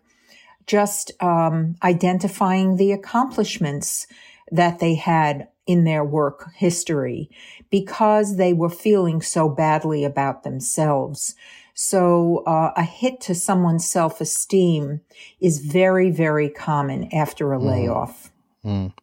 just 0.68 1.12
um, 1.22 1.76
identifying 1.84 2.76
the 2.76 2.92
accomplishments 2.92 4.06
that 4.52 4.80
they 4.80 4.96
had 4.96 5.48
in 5.66 5.84
their 5.84 6.04
work 6.04 6.54
history 6.56 7.30
because 7.70 8.38
they 8.38 8.54
were 8.54 8.70
feeling 8.70 9.22
so 9.22 9.50
badly 9.50 10.06
about 10.06 10.44
themselves. 10.44 11.36
So 11.74 12.44
uh, 12.46 12.72
a 12.76 12.84
hit 12.84 13.20
to 13.22 13.36
someone's 13.36 13.90
self 13.90 14.22
esteem 14.22 15.02
is 15.40 15.60
very, 15.60 16.12
very 16.12 16.50
common 16.50 17.14
after 17.14 17.54
a 17.54 17.60
mm. 17.60 17.66
layoff. 17.66 18.32
Mm. 18.64 18.94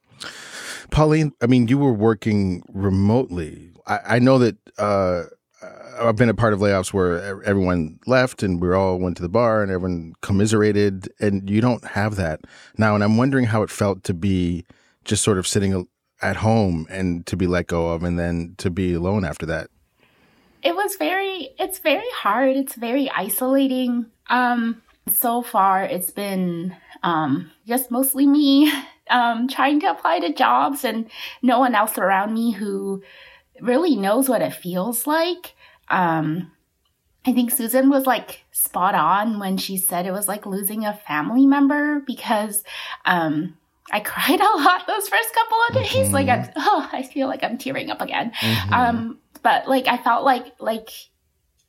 Pauline, 0.94 1.32
I 1.42 1.46
mean, 1.46 1.66
you 1.66 1.76
were 1.76 1.92
working 1.92 2.62
remotely. 2.72 3.72
I, 3.84 3.98
I 4.10 4.18
know 4.20 4.38
that 4.38 4.56
uh, 4.78 5.24
I've 5.98 6.14
been 6.14 6.28
a 6.28 6.34
part 6.34 6.52
of 6.52 6.60
layoffs 6.60 6.92
where 6.92 7.42
everyone 7.42 7.98
left 8.06 8.44
and 8.44 8.62
we 8.62 8.72
all 8.72 8.98
went 8.98 9.16
to 9.16 9.22
the 9.24 9.28
bar 9.28 9.60
and 9.60 9.72
everyone 9.72 10.14
commiserated, 10.20 11.08
and 11.18 11.50
you 11.50 11.60
don't 11.60 11.84
have 11.84 12.14
that 12.14 12.42
now. 12.78 12.94
And 12.94 13.02
I'm 13.02 13.16
wondering 13.16 13.46
how 13.46 13.64
it 13.64 13.70
felt 13.70 14.04
to 14.04 14.14
be 14.14 14.64
just 15.04 15.24
sort 15.24 15.36
of 15.36 15.48
sitting 15.48 15.88
at 16.22 16.36
home 16.36 16.86
and 16.88 17.26
to 17.26 17.36
be 17.36 17.48
let 17.48 17.66
go 17.66 17.88
of, 17.88 18.04
and 18.04 18.16
then 18.16 18.54
to 18.58 18.70
be 18.70 18.94
alone 18.94 19.24
after 19.24 19.46
that. 19.46 19.70
It 20.62 20.76
was 20.76 20.94
very. 20.94 21.50
It's 21.58 21.80
very 21.80 22.10
hard. 22.14 22.56
It's 22.56 22.76
very 22.76 23.10
isolating. 23.10 24.06
Um, 24.30 24.80
so 25.10 25.42
far, 25.42 25.82
it's 25.82 26.12
been 26.12 26.76
um, 27.02 27.50
just 27.66 27.90
mostly 27.90 28.28
me 28.28 28.72
um, 29.10 29.48
trying 29.48 29.80
to 29.80 29.90
apply 29.90 30.20
to 30.20 30.32
jobs 30.32 30.84
and 30.84 31.10
no 31.42 31.58
one 31.58 31.74
else 31.74 31.98
around 31.98 32.32
me 32.32 32.52
who 32.52 33.02
really 33.60 33.96
knows 33.96 34.28
what 34.28 34.42
it 34.42 34.54
feels 34.54 35.06
like. 35.06 35.54
Um, 35.88 36.52
I 37.26 37.32
think 37.32 37.50
Susan 37.50 37.88
was 37.88 38.06
like 38.06 38.44
spot 38.52 38.94
on 38.94 39.38
when 39.38 39.56
she 39.56 39.76
said 39.76 40.06
it 40.06 40.12
was 40.12 40.28
like 40.28 40.44
losing 40.44 40.84
a 40.84 40.92
family 40.92 41.46
member 41.46 42.00
because 42.06 42.62
um, 43.04 43.56
I 43.90 44.00
cried 44.04 44.40
a 44.40 44.58
lot 44.58 44.86
those 44.86 45.08
first 45.08 45.34
couple 45.34 45.58
of 45.68 45.74
days. 45.74 46.06
Mm-hmm. 46.06 46.14
Like, 46.14 46.28
I'm, 46.28 46.50
oh, 46.56 46.88
I 46.92 47.02
feel 47.02 47.28
like 47.28 47.42
I'm 47.42 47.58
tearing 47.58 47.90
up 47.90 48.00
again. 48.00 48.32
Mm-hmm. 48.40 48.74
Um, 48.74 49.18
but 49.42 49.68
like, 49.68 49.86
I 49.86 49.98
felt 49.98 50.24
like, 50.24 50.52
like, 50.58 50.90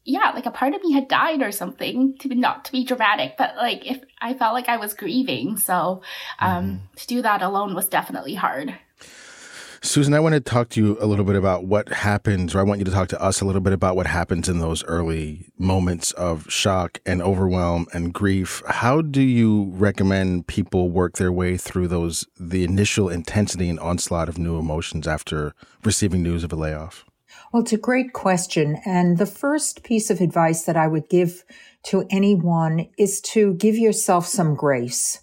yeah, 0.05 0.31
like 0.35 0.45
a 0.45 0.51
part 0.51 0.75
of 0.75 0.83
me 0.83 0.91
had 0.93 1.07
died 1.07 1.41
or 1.41 1.51
something 1.51 2.15
to 2.19 2.29
be 2.29 2.35
not 2.35 2.65
to 2.65 2.71
be 2.71 2.85
dramatic, 2.85 3.35
but 3.37 3.55
like 3.57 3.85
if 3.85 3.99
I 4.21 4.35
felt 4.35 4.53
like 4.53 4.69
I 4.69 4.77
was 4.77 4.93
grieving. 4.93 5.57
So, 5.57 6.01
um, 6.39 6.65
mm-hmm. 6.65 6.75
to 6.95 7.07
do 7.07 7.21
that 7.23 7.41
alone 7.41 7.73
was 7.73 7.89
definitely 7.89 8.35
hard. 8.35 8.75
Susan, 9.81 10.15
I 10.15 10.19
want 10.19 10.33
to 10.33 10.41
talk 10.41 10.69
to 10.69 10.81
you 10.81 10.97
a 10.99 11.05
little 11.05 11.25
bit 11.25 11.35
about 11.35 11.65
what 11.65 11.89
happens, 11.89 12.55
or 12.55 12.59
I 12.59 12.63
want 12.63 12.79
you 12.79 12.85
to 12.85 12.91
talk 12.91 13.07
to 13.09 13.21
us 13.21 13.41
a 13.41 13.45
little 13.45 13.61
bit 13.61 13.73
about 13.73 13.95
what 13.95 14.07
happens 14.07 14.49
in 14.49 14.59
those 14.59 14.83
early 14.85 15.45
moments 15.59 16.11
of 16.13 16.49
shock 16.51 16.99
and 17.05 17.21
overwhelm 17.21 17.85
and 17.93 18.11
grief. 18.11 18.63
How 18.67 19.01
do 19.01 19.21
you 19.21 19.71
recommend 19.75 20.47
people 20.47 20.89
work 20.89 21.17
their 21.17 21.31
way 21.31 21.55
through 21.55 21.87
those, 21.87 22.25
the 22.39 22.63
initial 22.63 23.09
intensity 23.09 23.69
and 23.69 23.79
onslaught 23.79 24.27
of 24.27 24.39
new 24.39 24.57
emotions 24.57 25.07
after 25.07 25.53
receiving 25.83 26.23
news 26.23 26.43
of 26.43 26.51
a 26.51 26.55
layoff? 26.55 27.05
Well, 27.55 27.63
it's 27.63 27.71
a 27.71 27.77
great 27.77 28.11
question. 28.11 28.81
And 28.83 29.17
the 29.17 29.25
first 29.25 29.83
piece 29.83 30.09
of 30.09 30.19
advice 30.19 30.63
that 30.63 30.75
I 30.75 30.87
would 30.87 31.07
give 31.07 31.45
to 31.83 32.05
anyone 32.09 32.89
is 32.97 33.21
to 33.31 33.53
give 33.53 33.77
yourself 33.77 34.27
some 34.27 34.55
grace. 34.55 35.21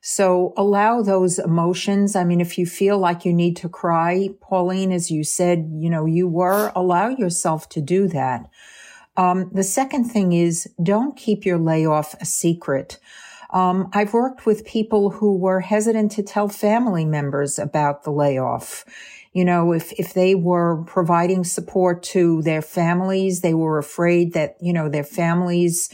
So 0.00 0.52
allow 0.56 1.02
those 1.02 1.40
emotions. 1.40 2.14
I 2.14 2.22
mean, 2.22 2.40
if 2.40 2.58
you 2.58 2.64
feel 2.64 2.98
like 2.98 3.24
you 3.24 3.32
need 3.32 3.56
to 3.56 3.68
cry, 3.68 4.28
Pauline, 4.40 4.92
as 4.92 5.10
you 5.10 5.24
said, 5.24 5.68
you 5.74 5.90
know, 5.90 6.06
you 6.06 6.28
were, 6.28 6.70
allow 6.76 7.08
yourself 7.08 7.68
to 7.70 7.80
do 7.80 8.06
that. 8.06 8.48
Um, 9.16 9.50
the 9.52 9.64
second 9.64 10.04
thing 10.04 10.32
is 10.32 10.72
don't 10.80 11.16
keep 11.16 11.44
your 11.44 11.58
layoff 11.58 12.14
a 12.20 12.24
secret. 12.24 13.00
Um, 13.52 13.90
I've 13.92 14.12
worked 14.12 14.46
with 14.46 14.64
people 14.64 15.10
who 15.10 15.36
were 15.36 15.58
hesitant 15.58 16.12
to 16.12 16.22
tell 16.22 16.48
family 16.48 17.04
members 17.04 17.58
about 17.58 18.04
the 18.04 18.12
layoff. 18.12 18.84
You 19.34 19.44
know, 19.44 19.72
if, 19.72 19.92
if 19.92 20.14
they 20.14 20.34
were 20.34 20.82
providing 20.84 21.44
support 21.44 22.02
to 22.04 22.40
their 22.42 22.62
families, 22.62 23.40
they 23.40 23.52
were 23.52 23.78
afraid 23.78 24.32
that, 24.32 24.56
you 24.60 24.72
know, 24.72 24.88
their 24.88 25.04
families 25.04 25.90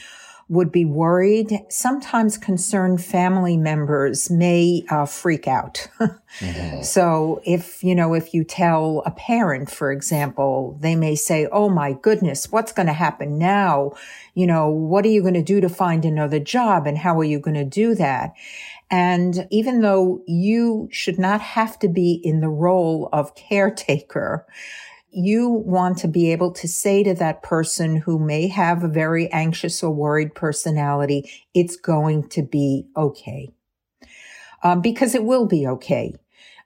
would 0.51 0.73
be 0.73 0.85
worried. 0.85 1.57
Sometimes 1.69 2.37
concerned 2.37 3.03
family 3.03 3.57
members 3.57 4.29
may 4.31 4.83
uh, 4.91 5.07
freak 5.07 5.47
out. 5.47 5.87
mm-hmm. 6.01 6.83
So 6.83 7.41
if, 7.47 7.85
you 7.85 7.95
know, 7.95 8.15
if 8.15 8.35
you 8.35 8.43
tell 8.43 9.05
a 9.07 9.13
parent, 9.13 9.71
for 9.71 9.93
example, 9.93 10.77
they 10.81 10.97
may 10.97 11.15
say, 11.15 11.47
Oh 11.53 11.69
my 11.69 11.93
goodness, 11.93 12.51
what's 12.51 12.73
going 12.73 12.89
to 12.89 12.93
happen 12.93 13.39
now? 13.39 13.93
You 14.35 14.49
know, 14.49 14.69
what 14.69 15.05
are 15.05 15.11
you 15.11 15.23
going 15.23 15.35
to 15.35 15.43
do 15.43 15.61
to 15.61 15.69
find 15.69 16.05
another 16.05 16.41
job? 16.41 16.85
And 16.85 16.99
how 16.99 17.19
are 17.21 17.25
you 17.25 17.39
going 17.39 17.55
to 17.55 17.65
do 17.65 17.95
that? 17.95 18.35
And 18.91 19.47
even 19.51 19.83
though 19.83 20.23
you 20.27 20.89
should 20.91 21.19
not 21.19 21.41
have 21.41 21.79
to 21.79 21.89
be 21.89 22.21
in 22.25 22.41
the 22.41 22.49
role 22.49 23.09
of 23.13 23.35
caretaker, 23.37 24.47
you 25.13 25.49
want 25.49 25.99
to 25.99 26.09
be 26.09 26.33
able 26.33 26.53
to 26.53 26.69
say 26.69 27.03
to 27.03 27.15
that 27.15 27.43
person 27.43 27.97
who 27.97 28.19
may 28.19 28.49
have 28.49 28.83
a 28.83 28.89
very 28.89 29.31
anxious 29.33 29.83
or 29.83 29.91
worried 29.91 30.35
personality, 30.35 31.31
it's 31.55 31.77
going 31.77 32.29
to 32.31 32.43
be 32.43 32.87
okay. 32.97 33.51
Um, 34.63 34.81
because 34.81 35.15
it 35.15 35.25
will 35.25 35.47
be 35.47 35.67
okay. 35.67 36.15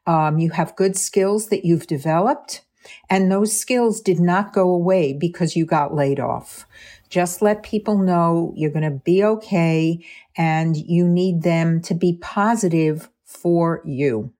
Um, 0.06 0.38
you 0.38 0.50
have 0.50 0.76
good 0.76 0.96
skills 0.96 1.48
that 1.48 1.64
you've 1.64 1.86
developed, 1.86 2.62
and 3.10 3.30
those 3.30 3.58
skills 3.58 4.00
did 4.00 4.20
not 4.20 4.52
go 4.52 4.70
away 4.70 5.12
because 5.12 5.56
you 5.56 5.64
got 5.64 5.94
laid 5.94 6.20
off. 6.20 6.66
Just 7.08 7.42
let 7.42 7.62
people 7.62 7.96
know 7.96 8.52
you're 8.56 8.70
going 8.70 8.90
to 8.90 9.02
be 9.04 9.22
okay 9.22 10.04
and 10.36 10.76
you 10.76 11.06
need 11.06 11.42
them 11.42 11.80
to 11.82 11.94
be 11.94 12.18
positive 12.20 13.08
for 13.24 13.82
you. 13.84 14.32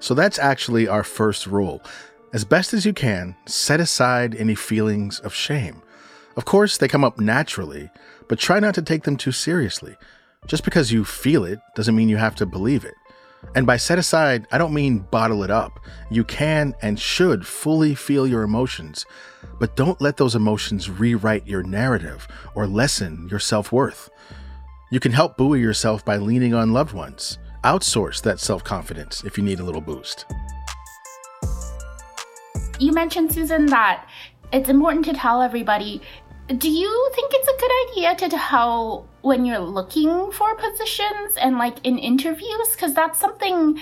So 0.00 0.14
that's 0.14 0.38
actually 0.38 0.86
our 0.86 1.02
first 1.02 1.46
rule. 1.46 1.82
As 2.32 2.44
best 2.44 2.74
as 2.74 2.84
you 2.84 2.92
can, 2.92 3.34
set 3.46 3.80
aside 3.80 4.34
any 4.34 4.54
feelings 4.54 5.18
of 5.20 5.34
shame. 5.34 5.82
Of 6.36 6.44
course, 6.44 6.76
they 6.76 6.86
come 6.86 7.02
up 7.02 7.18
naturally, 7.18 7.90
but 8.28 8.38
try 8.38 8.60
not 8.60 8.74
to 8.74 8.82
take 8.82 9.04
them 9.04 9.16
too 9.16 9.32
seriously. 9.32 9.96
Just 10.46 10.64
because 10.64 10.92
you 10.92 11.04
feel 11.04 11.44
it 11.44 11.58
doesn't 11.74 11.96
mean 11.96 12.08
you 12.08 12.16
have 12.16 12.36
to 12.36 12.46
believe 12.46 12.84
it. 12.84 12.94
And 13.54 13.66
by 13.66 13.76
set 13.76 13.98
aside, 13.98 14.46
I 14.50 14.58
don't 14.58 14.74
mean 14.74 15.06
bottle 15.10 15.42
it 15.42 15.50
up. 15.50 15.80
You 16.10 16.24
can 16.24 16.74
and 16.82 16.98
should 16.98 17.46
fully 17.46 17.94
feel 17.94 18.26
your 18.26 18.42
emotions, 18.42 19.06
but 19.58 19.76
don't 19.76 20.00
let 20.00 20.16
those 20.16 20.34
emotions 20.34 20.90
rewrite 20.90 21.46
your 21.46 21.62
narrative 21.62 22.28
or 22.54 22.66
lessen 22.66 23.28
your 23.30 23.40
self 23.40 23.72
worth. 23.72 24.10
You 24.90 25.00
can 25.00 25.12
help 25.12 25.36
buoy 25.36 25.60
yourself 25.60 26.04
by 26.04 26.16
leaning 26.16 26.54
on 26.54 26.72
loved 26.72 26.94
ones 26.94 27.38
outsource 27.64 28.22
that 28.22 28.40
self 28.40 28.62
confidence 28.64 29.24
if 29.24 29.36
you 29.36 29.44
need 29.44 29.60
a 29.60 29.64
little 29.64 29.80
boost. 29.80 30.26
You 32.78 32.92
mentioned, 32.92 33.32
Susan, 33.32 33.66
that 33.66 34.06
it's 34.52 34.68
important 34.68 35.04
to 35.06 35.12
tell 35.12 35.42
everybody. 35.42 36.00
Do 36.56 36.70
you 36.70 37.10
think 37.14 37.32
it's 37.34 37.48
a 37.48 37.60
good 37.60 37.72
idea 37.90 38.28
to 38.28 38.36
tell 38.36 39.07
when 39.22 39.44
you're 39.44 39.58
looking 39.58 40.30
for 40.32 40.54
positions 40.54 41.36
and 41.40 41.58
like 41.58 41.84
in 41.84 41.98
interviews? 41.98 42.70
Because 42.72 42.94
that's 42.94 43.18
something 43.18 43.80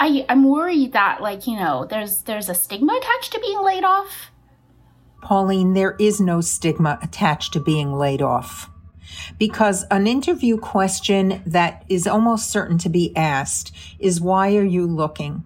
I, 0.00 0.24
I'm 0.28 0.48
worried 0.48 0.92
that 0.92 1.20
like, 1.20 1.46
you 1.46 1.56
know, 1.56 1.86
there's 1.88 2.22
there's 2.22 2.48
a 2.48 2.54
stigma 2.54 2.98
attached 3.00 3.32
to 3.32 3.40
being 3.40 3.62
laid 3.62 3.84
off. 3.84 4.30
Pauline, 5.22 5.72
there 5.72 5.96
is 5.98 6.20
no 6.20 6.40
stigma 6.40 6.98
attached 7.02 7.54
to 7.54 7.60
being 7.60 7.92
laid 7.94 8.20
off 8.20 8.68
because 9.38 9.84
an 9.90 10.06
interview 10.06 10.58
question 10.58 11.42
that 11.46 11.84
is 11.88 12.06
almost 12.06 12.50
certain 12.50 12.78
to 12.78 12.88
be 12.88 13.16
asked 13.16 13.74
is 13.98 14.20
why 14.20 14.56
are 14.56 14.64
you 14.64 14.86
looking? 14.86 15.44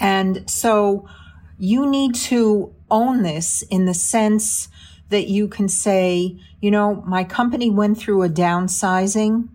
And 0.00 0.48
so 0.48 1.08
you 1.58 1.90
need 1.90 2.14
to 2.14 2.72
own 2.90 3.22
this 3.22 3.62
in 3.62 3.84
the 3.84 3.94
sense 3.94 4.68
that 5.10 5.28
you 5.28 5.48
can 5.48 5.68
say, 5.68 6.38
you 6.60 6.70
know, 6.70 7.02
my 7.06 7.24
company 7.24 7.70
went 7.70 7.98
through 7.98 8.22
a 8.22 8.28
downsizing 8.28 9.48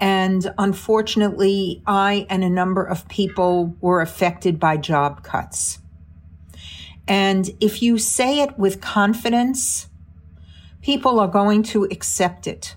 and 0.00 0.52
unfortunately 0.58 1.82
I 1.86 2.26
and 2.28 2.42
a 2.42 2.50
number 2.50 2.84
of 2.84 3.08
people 3.08 3.76
were 3.80 4.00
affected 4.00 4.58
by 4.58 4.76
job 4.76 5.22
cuts. 5.22 5.78
And 7.06 7.50
if 7.60 7.82
you 7.82 7.98
say 7.98 8.40
it 8.40 8.58
with 8.58 8.80
confidence, 8.80 9.88
people 10.82 11.20
are 11.20 11.28
going 11.28 11.62
to 11.64 11.84
accept 11.84 12.46
it. 12.46 12.76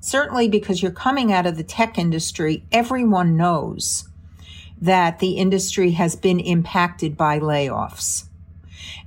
Certainly 0.00 0.48
because 0.48 0.82
you're 0.82 0.92
coming 0.92 1.32
out 1.32 1.46
of 1.46 1.56
the 1.56 1.64
tech 1.64 1.98
industry, 1.98 2.64
everyone 2.72 3.36
knows 3.36 4.08
that 4.80 5.18
the 5.18 5.32
industry 5.32 5.90
has 5.92 6.16
been 6.16 6.40
impacted 6.40 7.16
by 7.16 7.38
layoffs. 7.38 8.29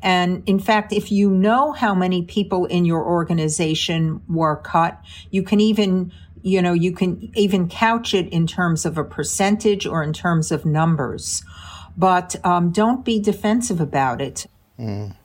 And 0.03 0.43
in 0.45 0.59
fact, 0.59 0.91
if 0.91 1.11
you 1.11 1.31
know 1.31 1.71
how 1.71 1.95
many 1.95 2.23
people 2.23 2.65
in 2.65 2.83
your 2.83 3.03
organization 3.03 4.21
were 4.27 4.57
cut, 4.57 5.01
you 5.31 5.41
can 5.41 5.61
even, 5.61 6.11
you 6.41 6.61
know, 6.61 6.73
you 6.73 6.91
can 6.91 7.31
even 7.35 7.69
couch 7.69 8.13
it 8.13 8.27
in 8.27 8.45
terms 8.45 8.85
of 8.85 8.97
a 8.97 9.03
percentage 9.05 9.87
or 9.87 10.03
in 10.03 10.11
terms 10.11 10.51
of 10.51 10.65
numbers. 10.65 11.41
But 11.97 12.35
um, 12.45 12.71
don't 12.71 13.05
be 13.05 13.19
defensive 13.21 13.79
about 13.79 14.21
it. 14.21 14.45
Mm. 14.77 15.15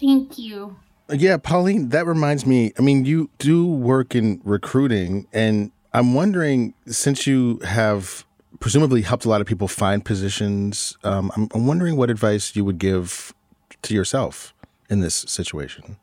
Thank 0.00 0.38
you. 0.38 0.76
Yeah, 1.12 1.36
Pauline, 1.36 1.88
that 1.88 2.06
reminds 2.06 2.46
me. 2.46 2.72
I 2.78 2.82
mean, 2.82 3.04
you 3.04 3.30
do 3.38 3.66
work 3.66 4.14
in 4.14 4.40
recruiting, 4.44 5.26
and 5.32 5.72
I'm 5.92 6.14
wondering 6.14 6.74
since 6.86 7.26
you 7.26 7.58
have 7.64 8.24
presumably 8.60 9.02
helped 9.02 9.24
a 9.24 9.28
lot 9.28 9.40
of 9.40 9.46
people 9.46 9.66
find 9.66 10.04
positions, 10.04 10.96
um, 11.02 11.32
I'm, 11.34 11.48
I'm 11.52 11.66
wondering 11.66 11.96
what 11.96 12.10
advice 12.10 12.54
you 12.54 12.64
would 12.64 12.78
give 12.78 13.34
to 13.82 13.94
yourself 13.94 14.54
in 14.88 15.00
this 15.00 15.14
situation. 15.14 15.96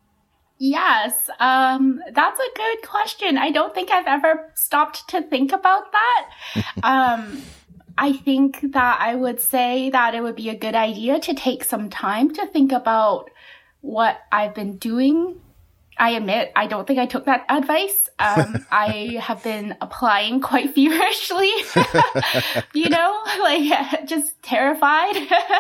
Yes, 0.60 1.30
um, 1.40 2.02
that's 2.12 2.40
a 2.40 2.58
good 2.58 2.88
question. 2.88 3.38
I 3.38 3.52
don't 3.52 3.76
think 3.76 3.92
I've 3.92 4.08
ever 4.08 4.52
stopped 4.56 5.08
to 5.10 5.22
think 5.22 5.52
about 5.52 5.92
that. 5.92 6.30
um, 6.84 7.42
I 7.98 8.14
think 8.14 8.74
that 8.74 9.00
I 9.00 9.16
would 9.16 9.40
say 9.40 9.90
that 9.92 10.16
it 10.16 10.22
would 10.22 10.36
be 10.36 10.50
a 10.50 10.56
good 10.56 10.76
idea 10.76 11.20
to 11.20 11.34
take 11.34 11.64
some 11.64 11.90
time 11.90 12.34
to 12.36 12.48
think 12.48 12.72
about 12.72 13.30
what 13.82 14.20
I've 14.32 14.56
been 14.56 14.78
doing. 14.78 15.42
I 16.00 16.12
admit 16.12 16.52
I 16.56 16.68
don't 16.68 16.86
think 16.86 17.00
I 17.00 17.08
took 17.08 17.26
that 17.26 17.46
advice. 17.50 18.10
Um, 18.20 18.66
I 18.72 19.18
have 19.20 19.44
been 19.44 19.76
applying 19.82 20.42
quite 20.42 20.74
feverishly, 20.74 21.52
you 22.74 22.90
know, 22.90 23.24
like 23.42 24.08
just 24.08 24.42
terrified. 24.42 25.16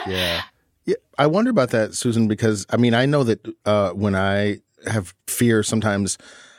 yeah. 0.07 0.41
Yeah. 0.87 0.95
I 1.19 1.27
wonder 1.27 1.51
about 1.51 1.71
that, 1.71 1.93
Susan, 1.93 2.27
because 2.27 2.65
I 2.71 2.77
mean, 2.77 2.95
I 2.95 3.05
know 3.05 3.23
that 3.25 3.45
uh, 3.65 3.91
when 3.91 4.15
I 4.15 4.61
have 4.87 5.13
fear, 5.27 5.61
sometimes 5.61 6.17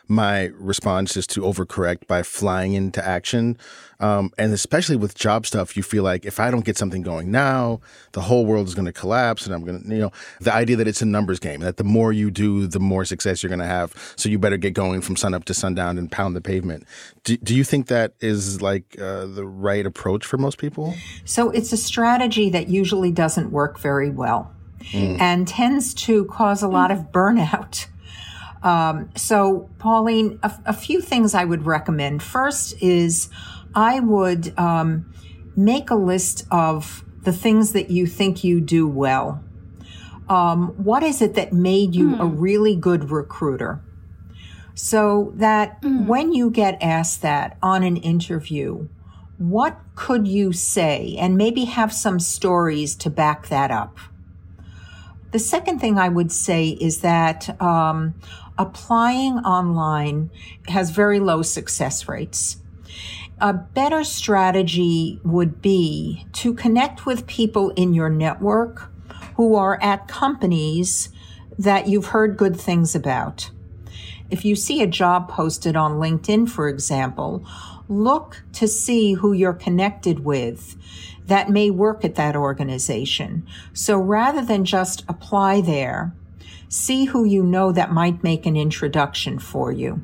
my 0.08 0.50
response 0.54 1.16
is 1.16 1.26
to 1.28 1.42
overcorrect 1.42 2.06
by 2.06 2.22
flying 2.22 2.72
into 2.72 3.06
action. 3.06 3.58
Um, 4.00 4.32
and 4.38 4.52
especially 4.52 4.96
with 4.96 5.14
job 5.14 5.44
stuff, 5.44 5.76
you 5.76 5.82
feel 5.82 6.02
like 6.02 6.24
if 6.24 6.40
I 6.40 6.50
don't 6.50 6.64
get 6.64 6.78
something 6.78 7.02
going 7.02 7.30
now, 7.30 7.80
the 8.12 8.22
whole 8.22 8.46
world 8.46 8.66
is 8.66 8.74
going 8.74 8.86
to 8.86 8.92
collapse. 8.92 9.44
And 9.44 9.54
I'm 9.54 9.64
going 9.64 9.82
to, 9.82 9.88
you 9.88 10.00
know, 10.00 10.12
the 10.40 10.54
idea 10.54 10.76
that 10.76 10.88
it's 10.88 11.02
a 11.02 11.06
numbers 11.06 11.38
game, 11.38 11.60
that 11.60 11.76
the 11.76 11.84
more 11.84 12.12
you 12.12 12.30
do, 12.30 12.66
the 12.66 12.80
more 12.80 13.04
success 13.04 13.42
you're 13.42 13.48
going 13.48 13.58
to 13.58 13.66
have. 13.66 13.94
So 14.16 14.28
you 14.28 14.38
better 14.38 14.56
get 14.56 14.72
going 14.72 15.02
from 15.02 15.16
sunup 15.16 15.44
to 15.44 15.54
sundown 15.54 15.98
and 15.98 16.10
pound 16.10 16.34
the 16.34 16.40
pavement. 16.40 16.86
Do, 17.24 17.36
do 17.36 17.54
you 17.54 17.64
think 17.64 17.88
that 17.88 18.14
is 18.20 18.62
like 18.62 18.96
uh, 19.00 19.26
the 19.26 19.44
right 19.44 19.84
approach 19.84 20.24
for 20.24 20.38
most 20.38 20.58
people? 20.58 20.94
So 21.24 21.50
it's 21.50 21.72
a 21.72 21.76
strategy 21.76 22.48
that 22.50 22.68
usually 22.68 23.12
doesn't 23.12 23.50
work 23.50 23.78
very 23.78 24.10
well 24.10 24.54
mm. 24.84 25.20
and 25.20 25.46
tends 25.46 25.92
to 25.94 26.24
cause 26.26 26.62
a 26.62 26.68
lot 26.68 26.90
of 26.90 27.12
burnout. 27.12 27.86
Um, 28.62 29.10
so, 29.14 29.70
Pauline, 29.78 30.38
a, 30.42 30.52
a, 30.66 30.72
few 30.72 31.00
things 31.00 31.34
I 31.34 31.44
would 31.44 31.64
recommend. 31.64 32.22
First 32.22 32.74
is 32.82 33.28
I 33.74 34.00
would 34.00 34.58
um, 34.58 35.12
make 35.56 35.90
a 35.90 35.94
list 35.94 36.44
of 36.50 37.04
the 37.22 37.32
things 37.32 37.72
that 37.72 37.90
you 37.90 38.06
think 38.06 38.42
you 38.42 38.60
do 38.60 38.88
well. 38.88 39.42
Um, 40.28 40.70
what 40.82 41.02
is 41.02 41.22
it 41.22 41.34
that 41.34 41.52
made 41.52 41.94
you 41.94 42.08
mm. 42.08 42.20
a 42.20 42.26
hmm. 42.26 42.38
really 42.38 42.76
good 42.76 43.10
recruiter? 43.10 43.80
So 44.74 45.32
that 45.36 45.82
mm. 45.82 46.06
when 46.06 46.32
you 46.32 46.50
get 46.50 46.82
asked 46.82 47.22
that 47.22 47.58
on 47.62 47.82
an 47.82 47.96
interview, 47.96 48.88
what 49.38 49.78
could 49.94 50.28
you 50.28 50.52
say? 50.52 51.16
And 51.18 51.36
maybe 51.36 51.64
have 51.64 51.92
some 51.92 52.20
stories 52.20 52.94
to 52.96 53.10
back 53.10 53.48
that 53.48 53.70
up. 53.70 53.98
The 55.30 55.38
second 55.38 55.80
thing 55.80 55.98
I 55.98 56.08
would 56.08 56.32
say 56.32 56.68
is 56.68 57.00
that 57.00 57.60
um, 57.60 58.14
applying 58.58 59.38
online 59.38 60.30
has 60.68 60.90
very 60.90 61.20
low 61.20 61.42
success 61.42 62.08
rates. 62.08 62.58
A 63.40 63.52
better 63.52 64.02
strategy 64.02 65.20
would 65.22 65.62
be 65.62 66.26
to 66.34 66.52
connect 66.52 67.06
with 67.06 67.28
people 67.28 67.70
in 67.70 67.94
your 67.94 68.10
network 68.10 68.90
who 69.36 69.54
are 69.54 69.80
at 69.80 70.08
companies 70.08 71.10
that 71.56 71.86
you've 71.86 72.06
heard 72.06 72.36
good 72.36 72.58
things 72.60 72.96
about. 72.96 73.50
If 74.30 74.44
you 74.44 74.56
see 74.56 74.82
a 74.82 74.86
job 74.86 75.28
posted 75.28 75.76
on 75.76 76.00
LinkedIn, 76.00 76.50
for 76.50 76.68
example, 76.68 77.46
look 77.88 78.42
to 78.54 78.68
see 78.68 79.14
who 79.14 79.32
you're 79.32 79.54
connected 79.54 80.24
with 80.24 80.76
that 81.26 81.48
may 81.48 81.70
work 81.70 82.04
at 82.04 82.16
that 82.16 82.34
organization. 82.34 83.46
So 83.72 83.98
rather 83.98 84.44
than 84.44 84.64
just 84.64 85.04
apply 85.08 85.60
there, 85.60 86.12
see 86.68 87.06
who 87.06 87.24
you 87.24 87.42
know 87.42 87.72
that 87.72 87.92
might 87.92 88.22
make 88.22 88.46
an 88.46 88.56
introduction 88.56 89.38
for 89.38 89.72
you 89.72 90.02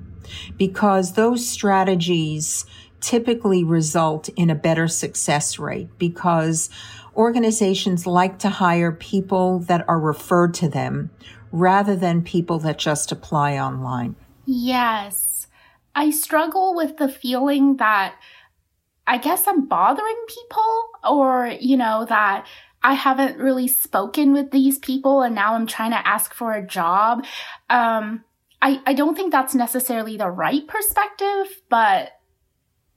because 0.57 1.13
those 1.13 1.47
strategies 1.47 2.65
typically 3.01 3.63
result 3.63 4.31
in 4.31 4.49
a 4.49 4.55
better 4.55 4.89
success 4.89 5.59
rate 5.59 5.89
because 5.99 6.71
organizations 7.15 8.07
like 8.07 8.39
to 8.39 8.49
hire 8.49 8.91
people 8.91 9.59
that 9.61 9.85
are 9.89 10.01
referred 10.01 10.55
to 10.55 10.69
them 10.69 11.11
rather 11.53 11.95
than 11.95 12.23
people 12.23 12.59
that 12.59 12.79
just 12.79 13.13
apply 13.13 13.59
online. 13.59 14.17
Yes. 14.47 15.47
I 15.95 16.11
struggle 16.11 16.75
with 16.75 16.97
the 16.97 17.09
feeling 17.09 17.77
that 17.77 18.17
I 19.07 19.19
guess 19.19 19.47
I'm 19.47 19.67
bothering 19.67 20.25
people 20.27 20.89
or, 21.09 21.55
you 21.61 21.77
know, 21.77 22.07
that 22.09 22.47
I 22.85 22.93
haven't 22.93 23.39
really 23.39 23.67
spoken 23.67 24.35
with 24.35 24.51
these 24.51 24.79
people 24.79 25.23
and 25.23 25.35
now 25.35 25.55
I'm 25.55 25.67
trying 25.67 25.93
to 25.93 26.07
ask 26.07 26.35
for 26.35 26.53
a 26.53 26.65
job. 26.65 27.25
Um, 27.71 28.25
I, 28.61 28.81
I 28.87 28.93
don't 28.93 29.17
think 29.17 29.33
that's 29.33 29.55
necessarily 29.55 30.19
the 30.19 30.31
right 30.31 30.67
perspective, 30.69 31.63
but 31.71 32.13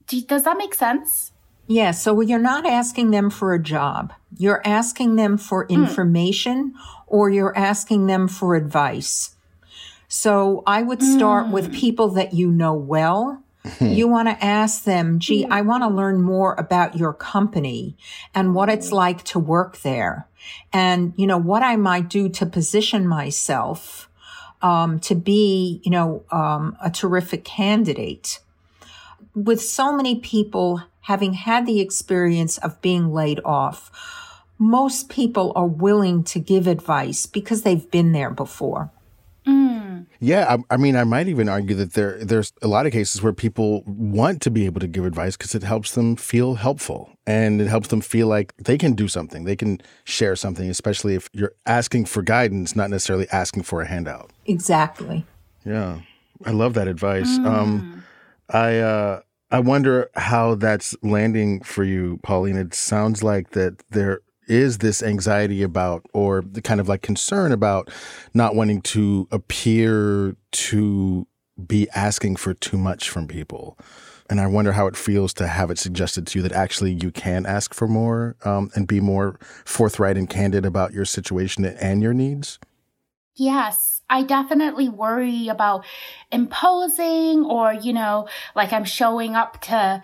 do, 0.06 0.20
does 0.20 0.42
that 0.42 0.58
make 0.58 0.74
sense? 0.74 1.32
Yeah, 1.66 1.92
so 1.92 2.20
you're 2.20 2.38
not 2.38 2.66
asking 2.66 3.12
them 3.12 3.30
for 3.30 3.54
a 3.54 3.62
job. 3.62 4.12
You're 4.36 4.62
asking 4.64 5.16
them 5.16 5.38
for 5.38 5.64
hmm. 5.64 5.72
information 5.72 6.72
mm. 6.72 6.80
or 7.06 7.30
you're 7.30 7.56
asking 7.56 8.06
them 8.06 8.28
for 8.28 8.56
advice. 8.56 9.36
So 10.06 10.62
I 10.66 10.82
would 10.82 11.02
start 11.02 11.46
mm. 11.46 11.52
with 11.52 11.66
hmm. 11.68 11.72
people 11.72 12.08
that 12.10 12.34
you 12.34 12.50
know 12.50 12.74
well 12.74 13.42
you 13.80 14.08
want 14.08 14.28
to 14.28 14.44
ask 14.44 14.84
them, 14.84 15.18
gee, 15.18 15.46
I 15.50 15.60
want 15.60 15.82
to 15.82 15.88
learn 15.88 16.20
more 16.20 16.54
about 16.54 16.96
your 16.96 17.12
company 17.12 17.96
and 18.34 18.54
what 18.54 18.68
it's 18.68 18.92
like 18.92 19.24
to 19.24 19.38
work 19.38 19.78
there. 19.78 20.26
And, 20.72 21.12
you 21.16 21.26
know, 21.26 21.38
what 21.38 21.62
I 21.62 21.76
might 21.76 22.08
do 22.08 22.28
to 22.30 22.46
position 22.46 23.06
myself, 23.06 24.08
um, 24.62 24.98
to 25.00 25.14
be, 25.14 25.80
you 25.84 25.90
know, 25.90 26.24
um, 26.30 26.76
a 26.82 26.90
terrific 26.90 27.44
candidate. 27.44 28.40
With 29.34 29.60
so 29.60 29.94
many 29.94 30.20
people 30.20 30.82
having 31.02 31.34
had 31.34 31.66
the 31.66 31.80
experience 31.80 32.58
of 32.58 32.80
being 32.80 33.12
laid 33.12 33.40
off, 33.44 33.90
most 34.58 35.08
people 35.08 35.52
are 35.54 35.66
willing 35.66 36.24
to 36.24 36.40
give 36.40 36.66
advice 36.66 37.26
because 37.26 37.62
they've 37.62 37.90
been 37.90 38.12
there 38.12 38.30
before. 38.30 38.90
Yeah, 40.20 40.56
I, 40.70 40.74
I, 40.74 40.76
mean, 40.76 40.96
I 40.96 41.04
might 41.04 41.28
even 41.28 41.48
argue 41.48 41.76
that 41.76 41.92
there 41.92 42.18
there's 42.18 42.52
a 42.60 42.66
lot 42.68 42.86
of 42.86 42.92
cases 42.92 43.22
where 43.22 43.32
people 43.32 43.84
want 43.86 44.42
to 44.42 44.50
be 44.50 44.66
able 44.66 44.80
to 44.80 44.88
give 44.88 45.04
advice 45.04 45.36
because 45.36 45.54
it 45.54 45.62
helps 45.62 45.94
them 45.94 46.16
feel 46.16 46.56
helpful 46.56 47.12
and 47.26 47.60
it 47.60 47.68
helps 47.68 47.88
them 47.88 48.00
feel 48.00 48.26
like 48.26 48.56
they 48.56 48.76
can 48.76 48.94
do 48.94 49.06
something, 49.06 49.44
they 49.44 49.56
can 49.56 49.80
share 50.04 50.34
something, 50.34 50.68
especially 50.68 51.14
if 51.14 51.28
you're 51.32 51.54
asking 51.66 52.06
for 52.06 52.22
guidance, 52.22 52.74
not 52.74 52.90
necessarily 52.90 53.28
asking 53.30 53.62
for 53.62 53.82
a 53.82 53.86
handout. 53.86 54.30
Exactly. 54.46 55.24
Yeah, 55.64 56.00
I 56.44 56.50
love 56.50 56.74
that 56.74 56.88
advice. 56.88 57.38
Mm. 57.38 57.46
Um, 57.46 58.04
I 58.48 58.78
uh, 58.78 59.20
I 59.50 59.60
wonder 59.60 60.10
how 60.14 60.56
that's 60.56 60.96
landing 61.02 61.62
for 61.62 61.84
you, 61.84 62.18
Pauline. 62.22 62.56
It 62.56 62.74
sounds 62.74 63.22
like 63.22 63.50
that 63.50 63.82
there 63.90 64.20
is 64.48 64.78
this 64.78 65.02
anxiety 65.02 65.62
about 65.62 66.06
or 66.12 66.42
the 66.42 66.62
kind 66.62 66.80
of 66.80 66.88
like 66.88 67.02
concern 67.02 67.52
about 67.52 67.90
not 68.34 68.54
wanting 68.54 68.82
to 68.82 69.28
appear 69.30 70.36
to 70.50 71.26
be 71.66 71.88
asking 71.94 72.36
for 72.36 72.54
too 72.54 72.78
much 72.78 73.10
from 73.10 73.26
people? 73.26 73.78
And 74.30 74.40
i 74.40 74.46
wonder 74.46 74.72
how 74.72 74.86
it 74.86 74.96
feels 74.96 75.32
to 75.34 75.46
have 75.46 75.70
it 75.70 75.78
suggested 75.78 76.26
to 76.28 76.38
you 76.38 76.42
that 76.42 76.52
actually 76.52 76.92
you 76.92 77.10
can 77.10 77.46
ask 77.46 77.72
for 77.72 77.88
more 77.88 78.36
um, 78.44 78.70
and 78.74 78.86
be 78.86 79.00
more 79.00 79.38
forthright 79.64 80.16
and 80.16 80.28
candid 80.28 80.66
about 80.66 80.92
your 80.92 81.04
situation 81.04 81.64
and 81.64 82.02
your 82.02 82.12
needs? 82.12 82.58
Yes 83.34 83.98
i 84.10 84.22
definitely 84.22 84.88
worry 84.88 85.48
about 85.48 85.84
imposing 86.32 87.44
or 87.44 87.72
you 87.72 87.92
know 87.92 88.28
like 88.54 88.72
i'm 88.72 88.84
showing 88.84 89.34
up 89.34 89.60
to 89.60 90.02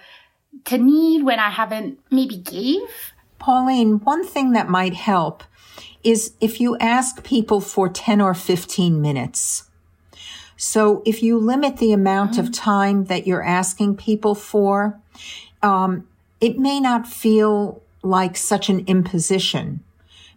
to 0.65 0.79
need 0.79 1.23
when 1.23 1.39
i 1.39 1.51
haven't 1.51 1.99
maybe 2.11 2.37
gave 2.37 3.14
Pauline, 3.39 4.01
one 4.01 4.25
thing 4.25 4.53
that 4.53 4.69
might 4.69 4.95
help 4.95 5.45
is 6.03 6.35
if 6.41 6.61
you 6.61 6.77
ask 6.79 7.25
people 7.25 7.61
for 7.61 7.89
10 7.89 8.21
or 8.21 8.35
15 8.35 9.01
minutes. 9.01 9.65
So 10.57 11.03
if 11.05 11.23
you 11.23 11.39
limit 11.39 11.79
the 11.79 11.93
amount 11.93 12.33
mm-hmm. 12.33 12.41
of 12.41 12.53
time 12.53 13.07
that 13.07 13.27
you're 13.27 13.43
asking 13.43 13.97
people 13.97 14.35
for, 14.35 15.01
um, 15.63 16.07
it 16.41 16.59
may 16.59 16.79
not 16.79 17.07
feel 17.07 17.83
like 18.03 18.37
such 18.37 18.69
an 18.69 18.85
imposition 18.87 19.83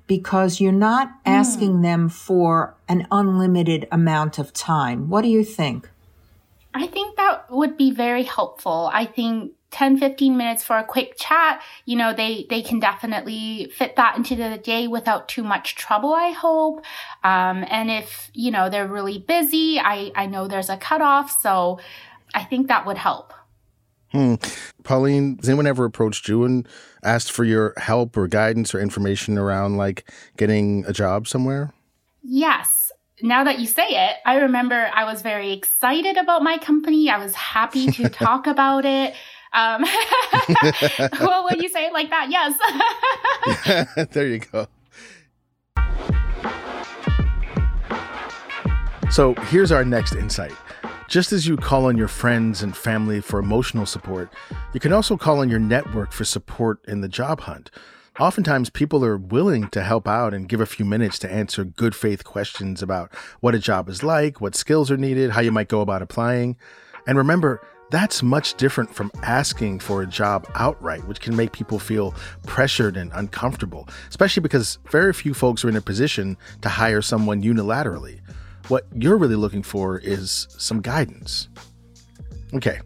because 0.07 0.61
you're 0.61 0.71
not 0.71 1.09
mm. 1.09 1.13
asking 1.25 1.81
them 1.81 2.09
for 2.09 2.75
an 2.87 3.05
unlimited 3.11 3.87
amount 3.91 4.39
of 4.39 4.53
time. 4.53 5.09
What 5.09 5.21
do 5.21 5.27
you 5.27 5.43
think? 5.43 5.89
I 6.73 6.87
think 6.87 7.17
that 7.17 7.51
would 7.51 7.77
be 7.77 7.91
very 7.91 8.23
helpful. 8.23 8.89
I 8.93 9.05
think 9.05 9.51
10 9.71 9.97
15 9.99 10.37
minutes 10.37 10.63
for 10.63 10.77
a 10.77 10.83
quick 10.83 11.15
chat 11.17 11.61
you 11.85 11.95
know 11.95 12.13
they 12.13 12.45
they 12.49 12.61
can 12.61 12.79
definitely 12.79 13.69
fit 13.75 13.95
that 13.95 14.15
into 14.15 14.35
the 14.35 14.57
day 14.57 14.87
without 14.87 15.27
too 15.27 15.43
much 15.43 15.75
trouble 15.75 16.13
i 16.13 16.29
hope 16.29 16.83
um, 17.23 17.65
and 17.69 17.91
if 17.91 18.31
you 18.33 18.49
know 18.49 18.69
they're 18.69 18.87
really 18.87 19.19
busy 19.19 19.79
i 19.79 20.11
i 20.15 20.25
know 20.25 20.47
there's 20.47 20.69
a 20.69 20.77
cutoff 20.77 21.41
so 21.41 21.79
i 22.33 22.43
think 22.43 22.67
that 22.67 22.85
would 22.85 22.97
help 22.97 23.33
Hmm. 24.11 24.35
Pauline, 24.83 25.37
has 25.37 25.49
anyone 25.49 25.67
ever 25.67 25.83
approached 25.83 26.27
you 26.29 26.45
and 26.45 26.67
asked 27.03 27.31
for 27.31 27.43
your 27.43 27.73
help 27.77 28.15
or 28.15 28.27
guidance 28.27 28.73
or 28.73 28.79
information 28.79 29.37
around 29.37 29.77
like 29.77 30.09
getting 30.37 30.85
a 30.85 30.93
job 30.93 31.27
somewhere? 31.27 31.73
Yes. 32.23 32.91
Now 33.21 33.43
that 33.43 33.59
you 33.59 33.67
say 33.67 33.87
it, 33.87 34.17
I 34.25 34.37
remember 34.37 34.89
I 34.93 35.03
was 35.03 35.21
very 35.21 35.51
excited 35.51 36.17
about 36.17 36.43
my 36.43 36.57
company. 36.57 37.09
I 37.09 37.17
was 37.17 37.33
happy 37.33 37.91
to 37.91 38.09
talk 38.09 38.47
about 38.47 38.85
it. 38.85 39.13
Um, 39.57 39.81
well, 41.19 41.45
when 41.45 41.59
you 41.59 41.67
say 41.67 41.87
it 41.87 41.93
like 41.93 42.11
that, 42.11 42.29
yes. 42.29 42.53
there 44.11 44.27
you 44.27 44.39
go. 44.39 44.67
So 49.09 49.33
here's 49.45 49.71
our 49.71 49.83
next 49.83 50.13
insight. 50.13 50.53
Just 51.07 51.31
as 51.31 51.47
you 51.47 51.57
call 51.57 51.85
on 51.85 51.97
your 51.97 52.07
friends 52.07 52.61
and 52.61 52.77
family 52.77 53.19
for 53.19 53.39
emotional 53.39 53.87
support, 53.87 54.31
you 54.75 54.79
can 54.79 54.93
also 54.93 55.17
call 55.17 55.39
on 55.39 55.49
your 55.49 55.59
network 55.59 56.11
for 56.11 56.23
support 56.23 56.79
in 56.87 57.01
the 57.01 57.07
job 57.07 57.41
hunt. 57.41 57.71
Oftentimes, 58.19 58.69
people 58.69 59.03
are 59.03 59.17
willing 59.17 59.69
to 59.69 59.81
help 59.81 60.07
out 60.07 60.35
and 60.35 60.47
give 60.47 60.61
a 60.61 60.65
few 60.67 60.85
minutes 60.85 61.17
to 61.19 61.31
answer 61.31 61.63
good 61.63 61.95
faith 61.95 62.23
questions 62.23 62.83
about 62.83 63.11
what 63.39 63.55
a 63.55 63.59
job 63.59 63.89
is 63.89 64.03
like, 64.03 64.39
what 64.39 64.53
skills 64.53 64.91
are 64.91 64.97
needed, 64.97 65.31
how 65.31 65.41
you 65.41 65.51
might 65.51 65.67
go 65.67 65.81
about 65.81 66.03
applying. 66.03 66.57
And 67.07 67.17
remember, 67.17 67.61
that's 67.89 68.21
much 68.21 68.55
different 68.55 68.93
from 68.93 69.11
asking 69.23 69.79
for 69.79 70.01
a 70.01 70.07
job 70.07 70.45
outright, 70.55 71.07
which 71.07 71.21
can 71.21 71.35
make 71.35 71.51
people 71.51 71.79
feel 71.79 72.13
pressured 72.45 72.97
and 72.97 73.11
uncomfortable, 73.13 73.87
especially 74.09 74.41
because 74.41 74.79
very 74.89 75.13
few 75.13 75.33
folks 75.33 75.63
are 75.63 75.69
in 75.69 75.75
a 75.75 75.81
position 75.81 76.37
to 76.61 76.69
hire 76.69 77.01
someone 77.01 77.41
unilaterally. 77.41 78.19
What 78.67 78.85
you're 78.93 79.17
really 79.17 79.35
looking 79.35 79.63
for 79.63 79.99
is 79.99 80.47
some 80.57 80.81
guidance. 80.81 81.47
Okay, 82.53 82.79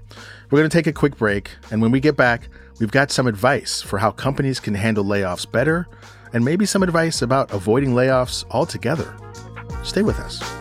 we're 0.49 0.59
going 0.59 0.69
to 0.69 0.77
take 0.77 0.87
a 0.87 0.93
quick 0.93 1.17
break, 1.17 1.49
and 1.71 1.81
when 1.81 1.91
we 1.91 1.99
get 1.99 2.15
back, 2.15 2.49
we've 2.79 2.91
got 2.91 3.11
some 3.11 3.27
advice 3.27 3.81
for 3.81 3.97
how 3.97 4.11
companies 4.11 4.59
can 4.59 4.75
handle 4.75 5.03
layoffs 5.03 5.51
better, 5.51 5.87
and 6.33 6.45
maybe 6.45 6.65
some 6.65 6.83
advice 6.83 7.21
about 7.21 7.51
avoiding 7.51 7.91
layoffs 7.91 8.45
altogether. 8.51 9.15
Stay 9.83 10.03
with 10.03 10.19
us. 10.19 10.60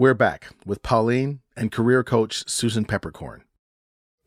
We're 0.00 0.14
back 0.14 0.48
with 0.64 0.82
Pauline 0.82 1.40
and 1.54 1.70
career 1.70 2.02
coach 2.02 2.48
Susan 2.48 2.86
Peppercorn. 2.86 3.44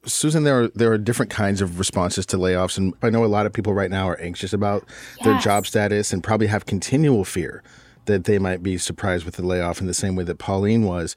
Susan, 0.05 0.43
there 0.43 0.65
are 0.65 0.67
there 0.67 0.91
are 0.91 0.99
different 0.99 1.31
kinds 1.31 1.61
of 1.61 1.79
responses 1.79 2.27
to 2.27 2.37
layoffs, 2.37 2.77
and 2.77 2.93
I 3.01 3.09
know 3.09 3.25
a 3.25 3.25
lot 3.25 3.47
of 3.47 3.53
people 3.53 3.73
right 3.73 3.89
now 3.89 4.07
are 4.07 4.21
anxious 4.21 4.53
about 4.53 4.87
yes. 5.17 5.25
their 5.25 5.39
job 5.39 5.65
status 5.65 6.13
and 6.13 6.23
probably 6.23 6.45
have 6.45 6.67
continual 6.67 7.25
fear 7.25 7.63
that 8.05 8.25
they 8.25 8.37
might 8.37 8.61
be 8.61 8.77
surprised 8.77 9.25
with 9.25 9.37
the 9.37 9.43
layoff 9.43 9.81
in 9.81 9.87
the 9.87 9.95
same 9.95 10.15
way 10.15 10.23
that 10.25 10.37
Pauline 10.37 10.83
was. 10.83 11.15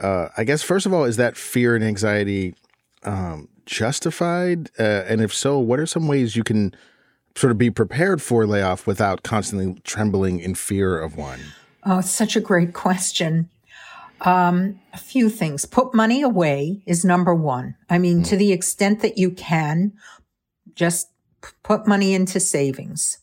Uh, 0.00 0.28
I 0.38 0.44
guess 0.44 0.62
first 0.62 0.86
of 0.86 0.94
all, 0.94 1.04
is 1.04 1.18
that 1.18 1.36
fear 1.36 1.76
and 1.76 1.84
anxiety 1.84 2.54
um, 3.02 3.46
justified? 3.66 4.70
Uh, 4.78 5.04
and 5.06 5.20
if 5.20 5.34
so, 5.34 5.58
what 5.58 5.78
are 5.78 5.86
some 5.86 6.08
ways 6.08 6.34
you 6.34 6.44
can 6.44 6.74
sort 7.36 7.50
of 7.50 7.58
be 7.58 7.68
prepared 7.68 8.22
for 8.22 8.46
layoff 8.46 8.86
without 8.86 9.22
constantly 9.22 9.78
trembling 9.84 10.40
in 10.40 10.54
fear 10.54 10.98
of 10.98 11.14
one? 11.14 11.40
Oh, 11.84 11.98
it's 11.98 12.10
such 12.10 12.36
a 12.36 12.40
great 12.40 12.72
question. 12.72 13.50
Um, 14.20 14.80
a 14.92 14.98
few 14.98 15.28
things. 15.28 15.64
Put 15.64 15.94
money 15.94 16.22
away 16.22 16.82
is 16.86 17.04
number 17.04 17.34
one. 17.34 17.76
I 17.88 17.98
mean, 17.98 18.20
mm. 18.22 18.28
to 18.28 18.36
the 18.36 18.52
extent 18.52 19.00
that 19.02 19.16
you 19.16 19.30
can, 19.30 19.92
just 20.74 21.08
put 21.62 21.86
money 21.86 22.14
into 22.14 22.40
savings. 22.40 23.18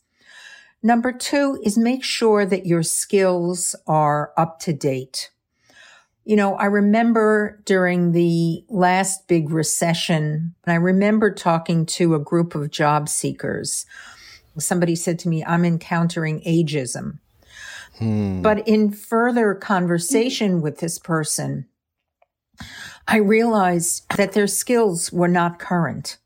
Number 0.81 1.11
two 1.11 1.59
is 1.63 1.77
make 1.77 2.03
sure 2.03 2.45
that 2.45 2.65
your 2.65 2.83
skills 2.83 3.75
are 3.87 4.31
up 4.37 4.59
to 4.59 4.73
date. 4.73 5.31
You 6.25 6.35
know, 6.35 6.55
I 6.55 6.65
remember 6.65 7.61
during 7.65 8.11
the 8.11 8.63
last 8.69 9.27
big 9.27 9.49
recession, 9.49 10.55
I 10.65 10.75
remember 10.75 11.31
talking 11.33 11.85
to 11.87 12.15
a 12.15 12.19
group 12.19 12.55
of 12.55 12.71
job 12.71 13.09
seekers. 13.09 13.85
Somebody 14.57 14.95
said 14.95 15.19
to 15.19 15.29
me, 15.29 15.43
I'm 15.43 15.65
encountering 15.65 16.41
ageism. 16.41 17.19
Hmm. 17.97 18.41
But 18.41 18.67
in 18.67 18.91
further 18.91 19.53
conversation 19.55 20.61
with 20.61 20.79
this 20.79 20.99
person, 20.99 21.67
I 23.07 23.17
realized 23.17 24.05
that 24.17 24.33
their 24.33 24.47
skills 24.47 25.11
were 25.11 25.27
not 25.27 25.59
current. 25.59 26.17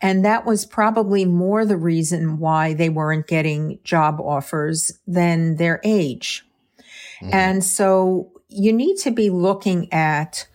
And 0.00 0.24
that 0.24 0.46
was 0.46 0.64
probably 0.64 1.24
more 1.24 1.66
the 1.66 1.76
reason 1.76 2.38
why 2.38 2.72
they 2.72 2.88
weren't 2.88 3.26
getting 3.26 3.78
job 3.84 4.18
offers 4.20 4.98
than 5.06 5.56
their 5.56 5.80
age. 5.84 6.44
Mm. 7.20 7.34
And 7.34 7.64
so 7.64 8.32
you 8.48 8.72
need 8.72 8.96
to 8.98 9.10
be 9.10 9.28
looking 9.28 9.92
at 9.92 10.46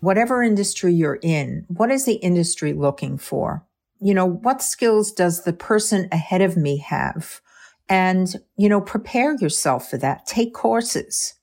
whatever 0.00 0.42
industry 0.42 0.94
you're 0.94 1.18
in. 1.22 1.64
What 1.68 1.90
is 1.90 2.04
the 2.04 2.14
industry 2.14 2.72
looking 2.72 3.18
for? 3.18 3.64
You 4.00 4.14
know, 4.14 4.26
what 4.26 4.62
skills 4.62 5.12
does 5.12 5.44
the 5.44 5.52
person 5.52 6.08
ahead 6.12 6.42
of 6.42 6.56
me 6.56 6.78
have? 6.78 7.40
And, 7.88 8.34
you 8.56 8.68
know, 8.68 8.80
prepare 8.80 9.34
yourself 9.36 9.90
for 9.90 9.98
that. 9.98 10.26
Take 10.26 10.54
courses 10.54 11.34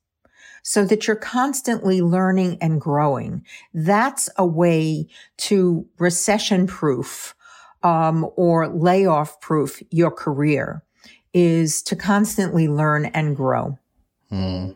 so 0.64 0.86
that 0.86 1.08
you're 1.08 1.16
constantly 1.16 2.02
learning 2.02 2.58
and 2.62 2.82
growing. 2.82 3.46
That's 3.74 4.30
a 4.38 4.46
way 4.46 5.08
to 5.38 5.88
recession 5.98 6.68
proof 6.68 7.36
um, 7.84 8.30
or 8.36 8.68
layoff 8.68 9.40
proof 9.42 9.82
your 9.90 10.12
career 10.12 10.84
is 11.34 11.82
to 11.84 11.96
constantly 11.96 12.68
learn 12.68 13.06
and 13.06 13.36
grow. 13.36 13.78
Mm. 14.32 14.76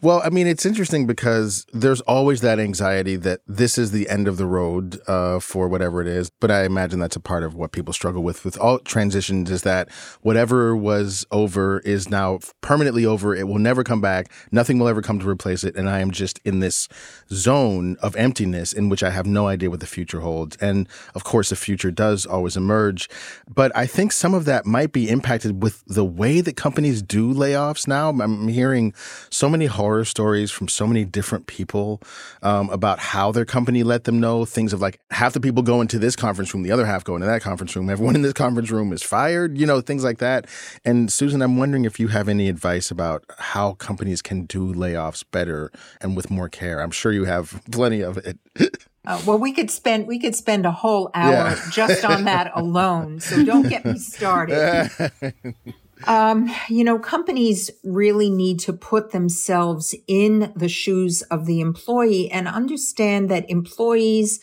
Well, 0.00 0.20
I 0.24 0.30
mean, 0.30 0.46
it's 0.46 0.66
interesting 0.66 1.06
because 1.06 1.66
there's 1.72 2.00
always 2.02 2.40
that 2.42 2.58
anxiety 2.58 3.16
that 3.16 3.40
this 3.46 3.78
is 3.78 3.90
the 3.90 4.08
end 4.08 4.28
of 4.28 4.36
the 4.36 4.46
road 4.46 5.00
uh, 5.06 5.40
for 5.40 5.68
whatever 5.68 6.00
it 6.00 6.08
is. 6.08 6.30
But 6.30 6.50
I 6.50 6.64
imagine 6.64 6.98
that's 6.98 7.16
a 7.16 7.20
part 7.20 7.42
of 7.42 7.54
what 7.54 7.72
people 7.72 7.92
struggle 7.92 8.22
with 8.22 8.44
with 8.44 8.58
all 8.58 8.78
transitions 8.78 9.50
is 9.50 9.62
that 9.62 9.90
whatever 10.20 10.76
was 10.76 11.26
over 11.30 11.80
is 11.80 12.08
now 12.08 12.38
permanently 12.60 13.06
over. 13.06 13.34
It 13.34 13.48
will 13.48 13.58
never 13.58 13.84
come 13.84 14.00
back. 14.00 14.30
Nothing 14.50 14.78
will 14.78 14.88
ever 14.88 15.02
come 15.02 15.18
to 15.20 15.28
replace 15.28 15.64
it. 15.64 15.76
And 15.76 15.88
I 15.88 16.00
am 16.00 16.10
just 16.10 16.40
in 16.44 16.60
this 16.60 16.88
zone 17.30 17.96
of 18.00 18.16
emptiness 18.16 18.72
in 18.72 18.88
which 18.88 19.02
I 19.02 19.10
have 19.10 19.26
no 19.26 19.48
idea 19.48 19.70
what 19.70 19.80
the 19.80 19.86
future 19.86 20.20
holds. 20.20 20.56
And 20.58 20.88
of 21.14 21.24
course, 21.24 21.50
the 21.50 21.56
future 21.56 21.90
does 21.90 22.26
always 22.26 22.56
emerge. 22.56 23.08
But 23.48 23.74
I 23.76 23.86
think 23.86 24.12
some 24.12 24.34
of 24.34 24.44
that 24.44 24.66
might 24.66 24.92
be 24.92 25.08
impacted 25.08 25.62
with 25.62 25.84
the 25.86 26.04
way 26.04 26.40
that 26.40 26.56
companies 26.56 27.02
do 27.02 27.32
layoffs 27.32 27.86
now. 27.86 28.10
I'm 28.10 28.48
hearing 28.48 28.94
so 29.30 29.48
many 29.54 29.66
horror 29.66 30.04
stories 30.04 30.50
from 30.50 30.66
so 30.66 30.84
many 30.84 31.04
different 31.04 31.46
people 31.46 32.00
um, 32.42 32.68
about 32.70 32.98
how 32.98 33.30
their 33.30 33.44
company 33.44 33.84
let 33.84 34.02
them 34.02 34.18
know 34.18 34.44
things 34.44 34.72
of 34.72 34.80
like 34.80 34.98
half 35.12 35.32
the 35.32 35.40
people 35.40 35.62
go 35.62 35.80
into 35.80 35.96
this 35.96 36.16
conference 36.16 36.52
room, 36.52 36.64
the 36.64 36.72
other 36.72 36.84
half 36.84 37.04
go 37.04 37.14
into 37.14 37.26
that 37.28 37.40
conference 37.40 37.76
room. 37.76 37.88
Everyone 37.88 38.16
in 38.16 38.22
this 38.22 38.32
conference 38.32 38.72
room 38.72 38.92
is 38.92 39.00
fired, 39.00 39.56
you 39.56 39.64
know, 39.64 39.80
things 39.80 40.02
like 40.02 40.18
that. 40.18 40.48
And 40.84 41.12
Susan, 41.12 41.40
I'm 41.40 41.56
wondering 41.56 41.84
if 41.84 42.00
you 42.00 42.08
have 42.08 42.28
any 42.28 42.48
advice 42.48 42.90
about 42.90 43.24
how 43.38 43.74
companies 43.74 44.20
can 44.22 44.44
do 44.46 44.74
layoffs 44.74 45.24
better 45.30 45.70
and 46.00 46.16
with 46.16 46.30
more 46.30 46.48
care. 46.48 46.80
I'm 46.80 46.90
sure 46.90 47.12
you 47.12 47.24
have 47.26 47.62
plenty 47.70 48.00
of 48.00 48.18
it. 48.18 48.38
Uh, 49.06 49.20
well, 49.26 49.38
we 49.38 49.52
could 49.52 49.70
spend 49.70 50.06
we 50.06 50.18
could 50.18 50.34
spend 50.34 50.64
a 50.64 50.70
whole 50.70 51.10
hour 51.12 51.32
yeah. 51.50 51.60
just 51.70 52.06
on 52.06 52.24
that 52.24 52.50
alone. 52.54 53.20
So 53.20 53.44
don't 53.44 53.68
get 53.68 53.84
me 53.84 53.98
started. 53.98 54.90
Um, 56.06 56.50
you 56.68 56.84
know, 56.84 56.98
companies 56.98 57.70
really 57.82 58.30
need 58.30 58.58
to 58.60 58.72
put 58.72 59.12
themselves 59.12 59.94
in 60.06 60.52
the 60.56 60.68
shoes 60.68 61.22
of 61.22 61.46
the 61.46 61.60
employee 61.60 62.30
and 62.30 62.48
understand 62.48 63.28
that 63.30 63.48
employees, 63.48 64.40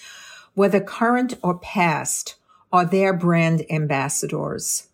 whether 0.53 0.79
current 0.79 1.37
or 1.43 1.57
past, 1.57 2.35
are 2.71 2.85
their 2.85 3.13
brand 3.13 3.65
ambassadors. 3.69 4.87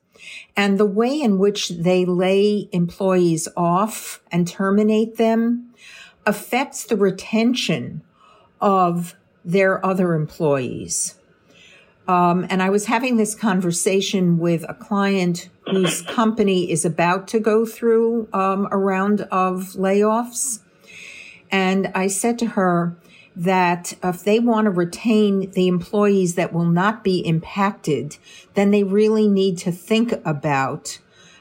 And 0.55 0.77
the 0.77 0.85
way 0.85 1.21
in 1.21 1.37
which 1.37 1.69
they 1.69 2.03
lay 2.05 2.67
employees 2.71 3.47
off 3.55 4.21
and 4.31 4.47
terminate 4.47 5.17
them 5.17 5.73
affects 6.25 6.83
the 6.83 6.97
retention 6.97 8.01
of 8.59 9.15
their 9.45 9.85
other 9.85 10.13
employees. 10.13 11.15
Um, 12.07 12.45
and 12.49 12.63
I 12.63 12.69
was 12.69 12.85
having 12.85 13.17
this 13.17 13.35
conversation 13.35 14.37
with 14.37 14.63
a 14.69 14.73
client 14.73 15.49
whose 15.65 16.01
company 16.03 16.71
is 16.71 16.85
about 16.85 17.27
to 17.29 17.39
go 17.39 17.65
through 17.65 18.29
um, 18.31 18.67
a 18.71 18.77
round 18.77 19.21
of 19.23 19.73
layoffs. 19.73 20.59
And 21.51 21.91
I 21.93 22.07
said 22.07 22.39
to 22.39 22.45
her 22.47 22.95
that 23.35 23.93
if 24.03 24.23
they 24.23 24.39
want 24.39 24.65
to 24.65 24.71
retain 24.71 25.51
the 25.51 25.67
employees 25.67 26.35
that 26.35 26.53
will 26.53 26.65
not 26.65 27.03
be 27.03 27.19
impacted, 27.19 28.17
then 28.53 28.71
they 28.71 28.83
really 28.83 29.27
need 29.27 29.57
to 29.59 29.71
think 29.71 30.13
about 30.25 30.99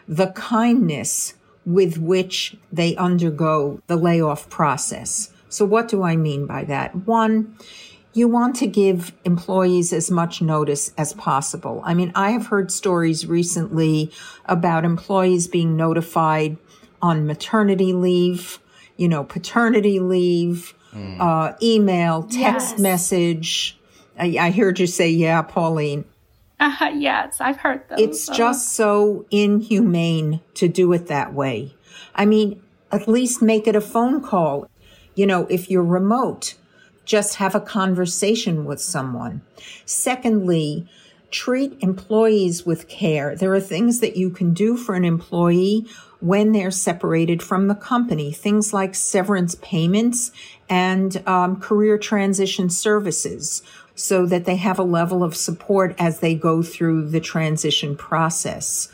the 0.08 0.28
kindness 0.32 1.34
with 1.64 1.98
which 1.98 2.56
they 2.72 2.94
undergo 2.96 3.80
the 3.86 3.96
layoff 3.96 4.48
process. 4.50 5.30
So 5.48 5.64
what 5.64 5.88
do 5.88 6.02
I 6.02 6.16
mean 6.16 6.46
by 6.46 6.64
that? 6.64 7.06
One, 7.06 7.56
you 8.16 8.26
want 8.26 8.56
to 8.56 8.66
give 8.66 9.12
employees 9.24 9.92
as 9.92 10.10
much 10.10 10.40
notice 10.40 10.90
as 10.96 11.12
possible. 11.12 11.82
I 11.84 11.92
mean, 11.92 12.12
I 12.14 12.30
have 12.30 12.46
heard 12.46 12.72
stories 12.72 13.26
recently 13.26 14.10
about 14.46 14.86
employees 14.86 15.48
being 15.48 15.76
notified 15.76 16.56
on 17.02 17.26
maternity 17.26 17.92
leave, 17.92 18.58
you 18.96 19.06
know, 19.06 19.22
paternity 19.22 20.00
leave, 20.00 20.74
mm. 20.94 21.20
uh, 21.20 21.54
email, 21.62 22.22
text 22.22 22.70
yes. 22.70 22.78
message. 22.78 23.78
I, 24.18 24.36
I, 24.40 24.50
heard 24.50 24.80
you 24.80 24.86
say, 24.86 25.10
yeah, 25.10 25.42
Pauline. 25.42 26.06
Uh, 26.58 26.92
yes, 26.94 27.38
I've 27.38 27.58
heard 27.58 27.86
those. 27.90 28.00
It's 28.00 28.28
uh. 28.30 28.34
just 28.34 28.72
so 28.72 29.26
inhumane 29.30 30.40
to 30.54 30.68
do 30.68 30.90
it 30.94 31.08
that 31.08 31.34
way. 31.34 31.74
I 32.14 32.24
mean, 32.24 32.62
at 32.90 33.06
least 33.06 33.42
make 33.42 33.66
it 33.66 33.76
a 33.76 33.80
phone 33.82 34.22
call. 34.22 34.70
You 35.14 35.26
know, 35.26 35.46
if 35.50 35.70
you're 35.70 35.84
remote, 35.84 36.54
just 37.06 37.36
have 37.36 37.54
a 37.54 37.60
conversation 37.60 38.66
with 38.66 38.80
someone. 38.80 39.40
Secondly, 39.86 40.86
treat 41.30 41.76
employees 41.80 42.66
with 42.66 42.88
care. 42.88 43.34
There 43.34 43.54
are 43.54 43.60
things 43.60 44.00
that 44.00 44.16
you 44.16 44.30
can 44.30 44.52
do 44.52 44.76
for 44.76 44.94
an 44.94 45.04
employee 45.04 45.86
when 46.20 46.52
they're 46.52 46.70
separated 46.70 47.42
from 47.42 47.68
the 47.68 47.74
company, 47.74 48.32
things 48.32 48.72
like 48.72 48.94
severance 48.94 49.54
payments 49.56 50.32
and 50.68 51.22
um, 51.26 51.60
career 51.60 51.98
transition 51.98 52.70
services 52.70 53.62
so 53.94 54.26
that 54.26 54.44
they 54.44 54.56
have 54.56 54.78
a 54.78 54.84
level 54.84 55.22
of 55.22 55.36
support 55.36 55.94
as 55.98 56.20
they 56.20 56.34
go 56.34 56.62
through 56.62 57.08
the 57.08 57.20
transition 57.20 57.96
process. 57.96 58.88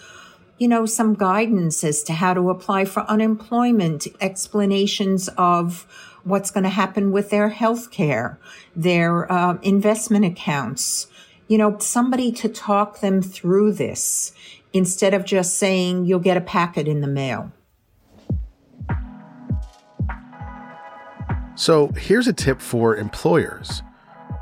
You 0.59 0.69
know, 0.69 0.87
some 0.87 1.15
guidance 1.15 1.83
as 1.83 2.03
to 2.05 2.13
how 2.13 2.35
to 2.35 2.51
apply 2.51 2.85
for 2.85 3.03
unemployment, 3.03 4.07
explanations 4.21 5.29
of 5.37 5.87
what's 6.25 6.51
going 6.51 6.65
to 6.65 6.71
happen 6.71 7.13
with 7.13 7.31
their 7.31 7.49
health 7.49 7.91
care, 7.91 8.39
their 8.75 9.31
uh, 9.31 9.59
investment 9.63 10.25
accounts. 10.25 11.07
You 11.49 11.59
know, 11.59 11.79
somebody 11.79 12.33
to 12.33 12.49
talk 12.49 13.01
them 13.01 13.21
through 13.21 13.73
this 13.73 14.33
instead 14.73 15.13
of 15.13 15.25
just 15.25 15.59
saying 15.59 16.07
you'll 16.07 16.19
get 16.19 16.37
a 16.37 16.41
packet 16.41 16.89
in 16.89 17.01
the 17.01 17.07
mail. 17.07 17.53
So 21.55 21.89
here's 21.89 22.27
a 22.27 22.33
tip 22.33 22.61
for 22.61 22.97
employers. 22.97 23.83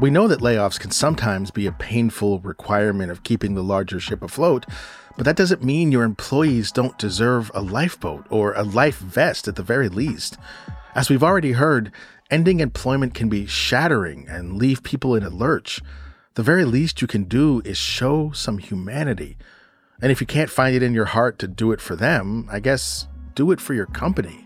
We 0.01 0.11
know 0.11 0.29
that 0.29 0.41
layoffs 0.41 0.81
can 0.81 0.93
sometimes 0.93 1.51
be 1.51 1.67
a 1.67 1.73
painful 1.73 2.39
requirement 2.41 3.11
of 3.11 3.23
keeping 3.23 3.55
the 3.55 3.63
larger 3.63 4.01
ship 4.01 4.23
afloat, 4.23 4.65
but 5.17 5.27
that 5.27 5.37
doesn't 5.37 5.63
mean 5.63 5.93
your 5.93 6.05
employees 6.05 6.73
don't 6.73 6.97
deserve 6.97 7.51
a 7.53 7.61
lifeboat 7.61 8.25
or 8.31 8.55
a 8.55 8.63
life 8.63 8.99
vest 8.99 9.47
at 9.49 9.57
the 9.57 9.63
very 9.63 9.91
least. 9.91 10.39
As 10.93 11.09
we've 11.09 11.23
already 11.23 11.53
heard, 11.53 11.93
ending 12.31 12.59
employment 12.59 13.15
can 13.15 13.29
be 13.29 13.47
shattering 13.47 14.27
and 14.29 14.57
leave 14.57 14.83
people 14.83 15.15
in 15.15 15.23
a 15.23 15.31
lurch. 15.31 15.81
The 16.35 16.43
very 16.43 16.65
least 16.65 17.01
you 17.01 17.07
can 17.07 17.25
do 17.25 17.63
is 17.65 17.77
show 17.79 18.33
some 18.33 18.59
humanity. 18.59 19.37
And 20.03 20.11
if 20.11 20.21
you 20.21 20.27
can't 20.27 20.51
find 20.51 20.75
it 20.75 20.83
in 20.83 20.93
your 20.93 21.05
heart 21.05 21.39
to 21.41 21.49
do 21.49 21.71
it 21.71 21.81
for 21.81 21.95
them, 21.95 22.49
I 22.51 22.59
guess 22.59 23.07
do 23.35 23.53
it 23.53 23.61
for 23.61 23.73
your 23.73 23.87
company. 23.87 24.45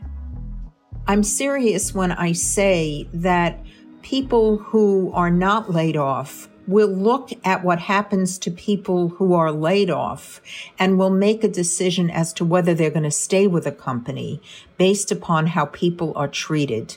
I'm 1.07 1.23
serious 1.23 1.95
when 1.95 2.13
I 2.13 2.33
say 2.33 3.09
that 3.15 3.65
people 4.03 4.59
who 4.59 5.13
are 5.15 5.31
not 5.31 5.71
laid 5.71 5.97
off 5.97 6.51
will 6.67 6.89
look 6.89 7.31
at 7.45 7.65
what 7.65 7.79
happens 7.79 8.39
to 8.39 8.51
people 8.51 9.11
who 9.11 9.35
are 9.35 9.53
laid 9.53 9.91
off 9.91 10.41
and 10.79 10.99
will 10.99 11.11
make 11.11 11.45
a 11.45 11.49
decision 11.49 12.11
as 12.11 12.33
to 12.33 12.45
whether 12.45 12.75
they're 12.75 12.91
going 12.91 13.03
to 13.03 13.11
stay 13.11 13.47
with 13.47 13.67
a 13.67 13.73
company 13.73 14.41
based 14.79 15.13
upon 15.13 15.49
how 15.49 15.67
people 15.67 16.13
are 16.17 16.29
treated. 16.29 16.97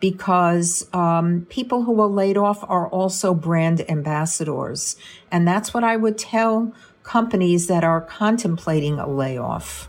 Because 0.00 0.88
um, 0.92 1.46
people 1.48 1.84
who 1.84 2.00
are 2.00 2.08
laid 2.08 2.36
off 2.36 2.64
are 2.68 2.88
also 2.88 3.32
brand 3.32 3.88
ambassadors. 3.90 4.96
And 5.30 5.46
that's 5.46 5.72
what 5.72 5.84
I 5.84 5.96
would 5.96 6.18
tell 6.18 6.74
companies 7.04 7.68
that 7.68 7.84
are 7.84 8.00
contemplating 8.00 8.98
a 8.98 9.08
layoff. 9.08 9.88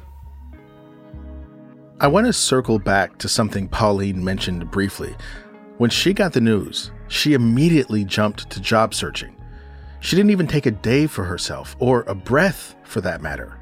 I 1.99 2.07
want 2.07 2.27
to 2.27 2.33
circle 2.33 2.77
back 2.77 3.17
to 3.19 3.29
something 3.29 3.69
Pauline 3.69 4.23
mentioned 4.23 4.69
briefly. 4.69 5.15
When 5.77 5.89
she 5.89 6.13
got 6.13 6.33
the 6.33 6.41
news, 6.41 6.91
she 7.07 7.33
immediately 7.33 8.03
jumped 8.03 8.49
to 8.49 8.59
job 8.59 8.93
searching. 8.93 9.35
She 9.99 10.15
didn't 10.15 10.31
even 10.31 10.47
take 10.47 10.65
a 10.65 10.71
day 10.71 11.07
for 11.07 11.23
herself, 11.23 11.75
or 11.79 12.03
a 12.03 12.15
breath 12.15 12.75
for 12.83 13.01
that 13.01 13.21
matter. 13.21 13.57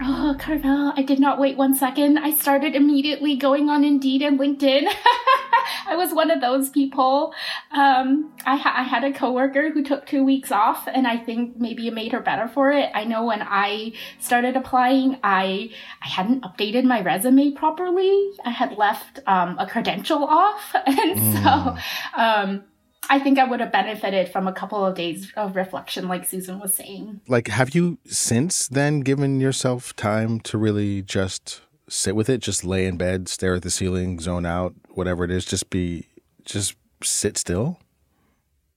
Oh, 0.00 0.36
Carvell, 0.38 0.92
I 0.96 1.02
did 1.02 1.18
not 1.18 1.40
wait 1.40 1.56
one 1.56 1.74
second. 1.74 2.18
I 2.18 2.30
started 2.30 2.74
immediately 2.76 3.36
going 3.36 3.68
on 3.68 3.84
Indeed 3.84 4.22
and 4.22 4.38
LinkedIn. 4.38 4.86
I 5.88 5.96
was 5.96 6.12
one 6.12 6.30
of 6.30 6.40
those 6.40 6.70
people. 6.70 7.32
Um, 7.72 8.32
I, 8.44 8.56
ha- 8.56 8.74
I 8.76 8.82
had 8.82 9.04
a 9.04 9.12
coworker 9.12 9.70
who 9.70 9.82
took 9.82 10.06
two 10.06 10.24
weeks 10.24 10.52
off, 10.52 10.86
and 10.86 11.06
I 11.06 11.16
think 11.16 11.56
maybe 11.56 11.88
it 11.88 11.94
made 11.94 12.12
her 12.12 12.20
better 12.20 12.48
for 12.48 12.70
it. 12.70 12.90
I 12.94 13.04
know 13.04 13.24
when 13.26 13.42
I 13.42 13.92
started 14.18 14.56
applying, 14.56 15.18
I 15.22 15.70
I 16.02 16.08
hadn't 16.08 16.42
updated 16.42 16.84
my 16.84 17.00
resume 17.00 17.52
properly. 17.52 18.30
I 18.44 18.50
had 18.50 18.76
left 18.76 19.20
um, 19.26 19.56
a 19.58 19.66
credential 19.66 20.24
off, 20.24 20.74
and 20.86 21.18
mm. 21.18 21.42
so 21.42 22.20
um, 22.20 22.64
I 23.10 23.18
think 23.18 23.38
I 23.38 23.44
would 23.44 23.60
have 23.60 23.72
benefited 23.72 24.28
from 24.28 24.46
a 24.46 24.52
couple 24.52 24.84
of 24.84 24.94
days 24.94 25.32
of 25.36 25.56
reflection, 25.56 26.08
like 26.08 26.26
Susan 26.26 26.58
was 26.58 26.74
saying. 26.74 27.20
Like, 27.26 27.48
have 27.48 27.74
you 27.74 27.98
since 28.04 28.68
then 28.68 29.00
given 29.00 29.40
yourself 29.40 29.96
time 29.96 30.40
to 30.40 30.58
really 30.58 31.02
just 31.02 31.62
sit 31.88 32.14
with 32.14 32.28
it, 32.28 32.40
just 32.40 32.64
lay 32.64 32.86
in 32.86 32.96
bed, 32.96 33.28
stare 33.28 33.54
at 33.54 33.62
the 33.62 33.70
ceiling, 33.70 34.20
zone 34.20 34.46
out, 34.46 34.74
whatever 34.90 35.24
it 35.24 35.30
is, 35.30 35.44
just 35.44 35.70
be, 35.70 36.06
just 36.44 36.74
sit 37.02 37.36
still? 37.36 37.80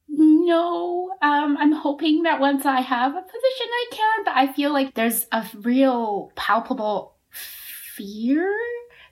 No, 0.08 1.12
um, 1.21 1.58
I'm 1.58 1.71
hoping 1.71 2.24
that 2.24 2.39
once 2.39 2.65
I 2.65 2.82
have 2.82 3.12
a 3.12 3.21
position, 3.21 3.67
I 3.69 3.86
can, 3.91 4.24
but 4.26 4.36
I 4.36 4.52
feel 4.54 4.74
like 4.74 4.93
there's 4.93 5.28
a 5.32 5.45
real 5.56 6.32
palpable 6.36 7.15
fear 7.32 8.54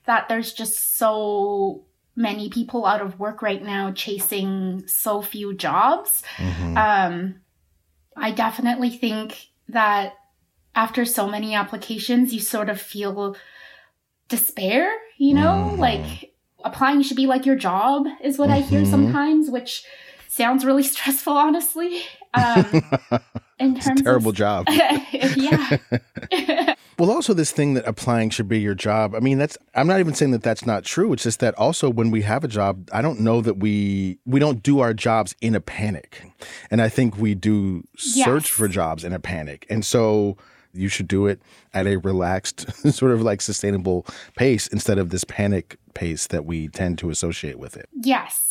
that 0.06 0.28
there's 0.28 0.54
just 0.54 0.98
so 0.98 1.86
many 2.16 2.50
people 2.50 2.86
out 2.86 3.02
of 3.02 3.20
work 3.20 3.42
right 3.42 3.64
now 3.64 3.92
chasing 3.92 4.84
so 4.88 5.22
few 5.22 5.54
jobs. 5.54 6.24
Mm-hmm. 6.36 6.78
Um, 6.78 7.36
I 8.16 8.32
definitely 8.32 8.90
think 8.90 9.48
that 9.70 10.14
after 10.76 11.06
so 11.06 11.28
many 11.28 11.56
applications, 11.56 12.34
you 12.34 12.40
sort 12.40 12.70
of 12.70 12.82
feel 12.82 13.36
despair, 14.30 14.92
you 15.18 15.34
know, 15.34 15.70
mm-hmm. 15.72 15.80
like 15.80 16.34
applying 16.64 17.02
should 17.02 17.18
be 17.18 17.28
like 17.28 17.46
your 17.46 17.56
job, 17.56 18.06
is 18.24 18.38
what 18.38 18.50
mm-hmm. 18.50 18.64
I 18.64 18.68
hear 18.68 18.82
mm-hmm. 18.82 18.92
sometimes, 18.92 19.50
which 19.50 19.84
sounds 20.28 20.64
really 20.64 20.84
stressful, 20.84 21.34
honestly. 21.34 22.02
Um, 22.34 22.66
in 23.60 23.74
terms 23.74 23.88
it's 23.88 24.02
a 24.02 24.04
terrible 24.04 24.30
of, 24.30 24.36
job. 24.36 24.68
yeah. 24.70 25.78
well, 27.00 27.12
also 27.12 27.34
this 27.34 27.52
thing 27.52 27.74
that 27.74 27.88
applying 27.88 28.30
should 28.30 28.48
be 28.48 28.60
your 28.60 28.76
job. 28.76 29.16
I 29.16 29.20
mean, 29.20 29.38
that's 29.38 29.58
I'm 29.76 29.88
not 29.88 30.00
even 30.00 30.14
saying 30.14 30.32
that 30.32 30.44
that's 30.44 30.66
not 30.66 30.86
true. 30.86 31.12
It's 31.12 31.24
just 31.24 31.40
that 31.40 31.56
also 31.56 31.90
when 31.90 32.12
we 32.12 32.22
have 32.22 32.44
a 32.44 32.48
job, 32.48 32.90
I 32.94 33.02
don't 33.02 33.20
know 33.20 33.42
that 33.42 33.58
we 33.58 34.20
we 34.26 34.40
don't 34.40 34.64
do 34.64 34.80
our 34.80 34.94
jobs 34.94 35.36
in 35.42 35.56
a 35.56 35.62
panic, 35.62 36.24
and 36.72 36.82
I 36.82 36.90
think 36.90 37.18
we 37.18 37.36
do 37.36 37.84
search 37.98 38.46
yes. 38.46 38.48
for 38.48 38.68
jobs 38.68 39.04
in 39.04 39.12
a 39.12 39.20
panic, 39.20 39.66
and 39.70 39.84
so 39.84 40.38
you 40.74 40.88
should 40.88 41.08
do 41.08 41.28
it 41.28 41.42
at 41.74 41.88
a 41.88 41.98
relaxed, 41.98 42.70
sort 42.94 43.12
of 43.12 43.22
like 43.22 43.42
sustainable 43.42 44.06
pace 44.38 44.68
instead 44.68 44.98
of 44.98 45.10
this 45.10 45.24
panic 45.24 45.78
pace 45.94 46.28
that 46.28 46.46
we 46.46 46.68
tend 46.68 46.98
to 47.00 47.10
associate 47.10 47.60
with 47.60 47.76
it. 47.76 47.90
Yes 47.94 48.50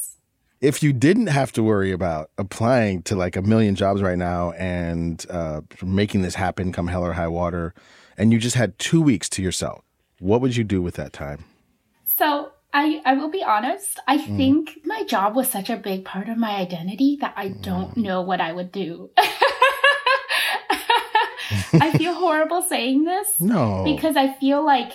if 0.61 0.83
you 0.83 0.93
didn't 0.93 1.29
have 1.29 1.53
to 1.53 1.63
worry 1.63 1.93
about 1.93 2.31
applying 2.37 3.03
to 3.03 3.15
like 3.15 3.37
a 3.37 3.43
million 3.43 3.75
jobs 3.75 4.03
right 4.03 4.19
now 4.19 4.53
and 4.53 5.25
uh, 5.31 5.61
making 5.83 6.23
this 6.23 6.35
happen 6.35 6.73
come 6.73 6.89
hell 6.89 7.05
or 7.05 7.13
high 7.13 7.29
water, 7.29 7.75
and 8.17 8.33
you 8.33 8.39
just 8.39 8.57
had 8.57 8.79
two 8.79 9.01
weeks 9.01 9.29
to 9.29 9.43
yourself, 9.43 9.83
what 10.19 10.41
would 10.41 10.57
you 10.57 10.65
do 10.65 10.83
with 10.83 10.95
that 10.95 11.13
time? 11.13 11.45
So 12.05 12.53
I, 12.73 13.01
I 13.05 13.15
will 13.15 13.31
be 13.31 13.45
honest. 13.45 14.01
I 14.09 14.19
mm. 14.19 14.37
think 14.37 14.79
my 14.85 15.05
job 15.05 15.37
was 15.37 15.49
such 15.49 15.71
a 15.71 15.77
big 15.77 16.05
part 16.05 16.29
of 16.29 16.37
my 16.37 16.57
identity 16.57 17.17
that 17.21 17.35
I 17.37 17.49
don't 17.49 17.95
mm. 17.95 18.03
know 18.03 18.23
what 18.23 18.41
I 18.41 18.53
would 18.53 18.73
do. 18.73 19.11
I 21.75 21.97
feel 21.97 22.15
horrible 22.15 22.63
saying 22.63 23.05
this. 23.05 23.41
No. 23.41 23.85
Because 23.85 24.17
I 24.17 24.33
feel 24.35 24.65
like 24.65 24.93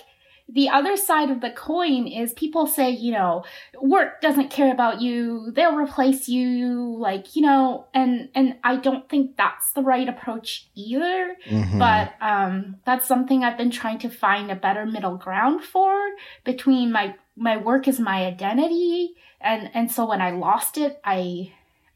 the 0.50 0.70
other 0.70 0.98
side 0.98 1.32
of 1.32 1.42
the 1.42 1.50
coin 1.50 2.06
is 2.06 2.34
people 2.34 2.68
say, 2.68 2.90
you 2.90 3.12
know, 3.14 3.44
work 3.82 4.22
doesn't 4.22 4.50
care 4.50 4.72
about 4.72 5.02
you. 5.02 5.52
They'll 5.52 5.76
replace 5.76 6.28
you. 6.28 6.96
Like, 6.98 7.36
you 7.36 7.42
know, 7.42 7.88
and, 7.94 8.30
and 8.36 8.58
I 8.64 8.76
don't 8.76 9.08
think 9.10 9.38
that's 9.38 9.72
the 9.72 9.82
right 9.82 10.08
approach 10.08 10.68
either. 10.76 11.36
Mm-hmm. 11.48 11.80
But, 11.80 12.14
um, 12.22 12.76
that's 12.86 13.08
something 13.08 13.44
I've 13.44 13.58
been 13.58 13.72
trying 13.72 14.00
to 14.00 14.10
find 14.10 14.52
a 14.52 14.56
better 14.56 14.86
middle 14.86 15.18
ground 15.18 15.64
for 15.64 15.98
between 16.44 16.92
my, 16.92 17.16
my 17.36 17.58
work 17.58 17.88
is 17.88 18.00
my 18.00 18.26
identity. 18.26 19.16
And, 19.40 19.72
and 19.74 19.92
so 19.92 20.08
when 20.08 20.22
I 20.22 20.32
lost 20.32 20.78
it, 20.78 21.00
I, 21.06 21.54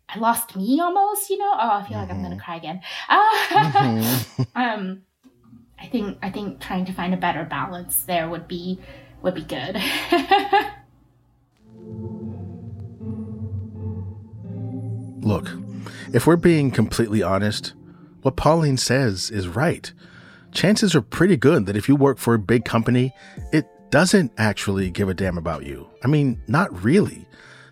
I 0.09 0.19
lost 0.19 0.55
me 0.55 0.79
almost, 0.79 1.29
you 1.29 1.37
know? 1.37 1.51
Oh, 1.53 1.69
I 1.71 1.85
feel 1.87 1.97
mm-hmm. 1.97 2.01
like 2.01 2.09
I'm 2.11 2.19
going 2.23 2.31
to 2.31 2.37
mm-hmm. 2.37 2.45
cry 2.45 2.55
again. 2.55 2.81
Mm-hmm. 3.09 4.41
um, 4.55 5.01
I 5.79 5.85
think 5.87 6.17
I 6.21 6.29
think 6.29 6.59
trying 6.59 6.85
to 6.85 6.93
find 6.93 7.13
a 7.13 7.17
better 7.17 7.43
balance 7.43 8.03
there 8.03 8.29
would 8.29 8.47
be 8.47 8.79
would 9.21 9.35
be 9.35 9.43
good. 9.43 9.77
Look, 15.21 15.51
if 16.13 16.25
we're 16.25 16.37
being 16.37 16.71
completely 16.71 17.21
honest, 17.21 17.73
what 18.21 18.37
Pauline 18.37 18.77
says 18.77 19.29
is 19.29 19.47
right. 19.47 19.91
Chances 20.53 20.95
are 20.95 21.01
pretty 21.01 21.35
good 21.35 21.65
that 21.65 21.75
if 21.75 21.89
you 21.89 21.95
work 21.95 22.17
for 22.17 22.33
a 22.33 22.39
big 22.39 22.63
company, 22.65 23.13
it 23.51 23.67
doesn't 23.89 24.31
actually 24.37 24.89
give 24.89 25.09
a 25.09 25.13
damn 25.13 25.37
about 25.37 25.65
you. 25.65 25.89
I 26.03 26.07
mean, 26.07 26.41
not 26.47 26.83
really. 26.83 27.26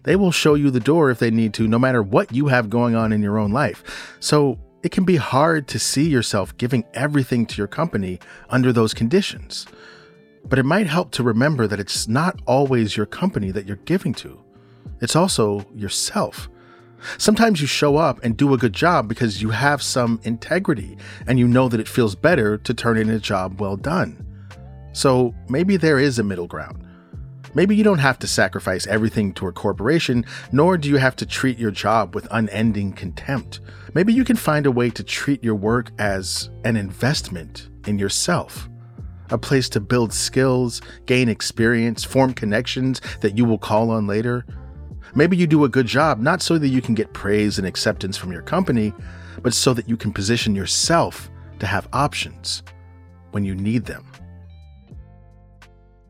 They 0.05 0.15
will 0.15 0.31
show 0.31 0.53
you 0.53 0.71
the 0.71 0.79
door 0.79 1.09
if 1.09 1.19
they 1.19 1.31
need 1.31 1.53
to, 1.55 1.67
no 1.67 1.79
matter 1.79 2.01
what 2.01 2.31
you 2.31 2.47
have 2.47 2.69
going 2.69 2.95
on 2.95 3.11
in 3.11 3.21
your 3.21 3.37
own 3.37 3.51
life. 3.51 4.15
So 4.19 4.59
it 4.83 4.91
can 4.91 5.03
be 5.03 5.15
hard 5.15 5.67
to 5.69 5.79
see 5.79 6.07
yourself 6.07 6.55
giving 6.57 6.85
everything 6.93 7.47
to 7.47 7.57
your 7.57 7.67
company 7.67 8.19
under 8.49 8.71
those 8.71 8.93
conditions. 8.93 9.65
But 10.47 10.59
it 10.59 10.63
might 10.63 10.85
help 10.85 11.09
to 11.13 11.23
remember 11.23 11.65
that 11.65 11.79
it's 11.79 12.07
not 12.07 12.39
always 12.45 12.95
your 12.95 13.07
company 13.07 13.49
that 13.49 13.65
you're 13.65 13.77
giving 13.77 14.13
to, 14.15 14.39
it's 15.01 15.15
also 15.15 15.65
yourself. 15.75 16.49
Sometimes 17.17 17.59
you 17.61 17.67
show 17.67 17.97
up 17.97 18.23
and 18.23 18.37
do 18.37 18.53
a 18.53 18.57
good 18.57 18.73
job 18.73 19.07
because 19.07 19.41
you 19.41 19.49
have 19.49 19.81
some 19.81 20.19
integrity 20.23 20.97
and 21.27 21.37
you 21.39 21.47
know 21.47 21.67
that 21.67 21.79
it 21.79 21.87
feels 21.87 22.15
better 22.15 22.57
to 22.59 22.73
turn 22.73 22.97
in 22.97 23.09
a 23.09 23.19
job 23.19 23.59
well 23.59 23.75
done. 23.75 24.23
So 24.93 25.33
maybe 25.49 25.77
there 25.77 25.99
is 25.99 26.19
a 26.19 26.23
middle 26.23 26.47
ground. 26.47 26.85
Maybe 27.55 27.75
you 27.75 27.85
don't 27.85 27.99
have 27.99 28.19
to 28.19 28.27
sacrifice 28.27 28.85
everything 28.85 29.33
to 29.35 29.47
a 29.47 29.51
corporation, 29.53 30.25
nor 30.51 30.77
do 30.77 30.89
you 30.89 30.97
have 30.97 31.15
to 31.15 31.25
treat 31.25 31.57
your 31.57 31.71
job 31.71 32.13
with 32.13 32.27
unending 32.29 32.91
contempt. 32.91 33.61
Maybe 33.93 34.13
you 34.13 34.25
can 34.25 34.35
find 34.35 34.65
a 34.65 34.71
way 34.71 34.89
to 34.89 35.03
treat 35.03 35.41
your 35.41 35.55
work 35.55 35.89
as 35.97 36.49
an 36.65 36.75
investment 36.75 37.69
in 37.87 37.97
yourself, 37.97 38.67
a 39.29 39.37
place 39.37 39.69
to 39.69 39.79
build 39.79 40.11
skills, 40.11 40.81
gain 41.05 41.29
experience, 41.29 42.03
form 42.03 42.33
connections 42.33 42.99
that 43.21 43.37
you 43.37 43.45
will 43.45 43.57
call 43.57 43.89
on 43.89 44.05
later. 44.05 44.45
Maybe 45.15 45.37
you 45.37 45.47
do 45.47 45.63
a 45.63 45.69
good 45.69 45.87
job 45.87 46.19
not 46.19 46.41
so 46.41 46.57
that 46.57 46.67
you 46.67 46.81
can 46.81 46.93
get 46.93 47.13
praise 47.13 47.57
and 47.57 47.65
acceptance 47.65 48.17
from 48.17 48.33
your 48.33 48.41
company, 48.41 48.93
but 49.41 49.53
so 49.53 49.73
that 49.73 49.87
you 49.87 49.95
can 49.95 50.11
position 50.11 50.55
yourself 50.55 51.31
to 51.59 51.65
have 51.65 51.87
options 51.93 52.63
when 53.31 53.45
you 53.45 53.55
need 53.55 53.85
them. 53.85 54.05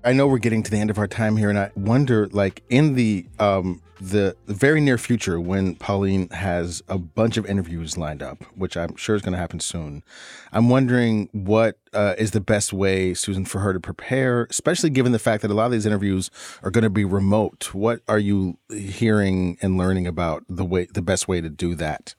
I 0.05 0.13
know 0.13 0.27
we're 0.27 0.37
getting 0.37 0.61
to 0.61 0.71
the 0.71 0.77
end 0.77 0.91
of 0.91 0.99
our 0.99 1.07
time 1.07 1.35
here, 1.35 1.49
and 1.49 1.57
I 1.57 1.71
wonder, 1.75 2.27
like, 2.27 2.61
in 2.69 2.93
the 2.93 3.25
um, 3.39 3.81
the, 3.99 4.35
very 4.45 4.81
near 4.81 4.97
future, 4.97 5.39
when 5.39 5.75
Pauline 5.75 6.29
has 6.29 6.83
a 6.87 6.97
bunch 6.97 7.37
of 7.37 7.45
interviews 7.45 7.97
lined 7.97 8.21
up, 8.21 8.43
which 8.55 8.77
I'm 8.77 8.95
sure 8.95 9.15
is 9.15 9.21
going 9.21 9.33
to 9.33 9.39
happen 9.39 9.59
soon, 9.59 10.03
I'm 10.51 10.69
wondering 10.69 11.29
what 11.31 11.79
uh, 11.93 12.13
is 12.17 12.31
the 12.31 12.41
best 12.41 12.71
way, 12.71 13.13
Susan, 13.13 13.45
for 13.45 13.59
her 13.59 13.73
to 13.73 13.79
prepare, 13.79 14.47
especially 14.49 14.89
given 14.91 15.11
the 15.11 15.19
fact 15.19 15.41
that 15.41 15.49
a 15.49 15.53
lot 15.53 15.65
of 15.65 15.71
these 15.71 15.85
interviews 15.85 16.29
are 16.61 16.71
going 16.71 16.83
to 16.83 16.89
be 16.89 17.05
remote. 17.05 17.73
What 17.73 18.01
are 18.07 18.19
you 18.19 18.57
hearing 18.69 19.57
and 19.61 19.77
learning 19.77 20.07
about 20.07 20.43
the 20.47 20.65
way, 20.65 20.87
the 20.93 21.01
best 21.01 21.27
way 21.27 21.41
to 21.41 21.49
do 21.49 21.73
that? 21.75 22.13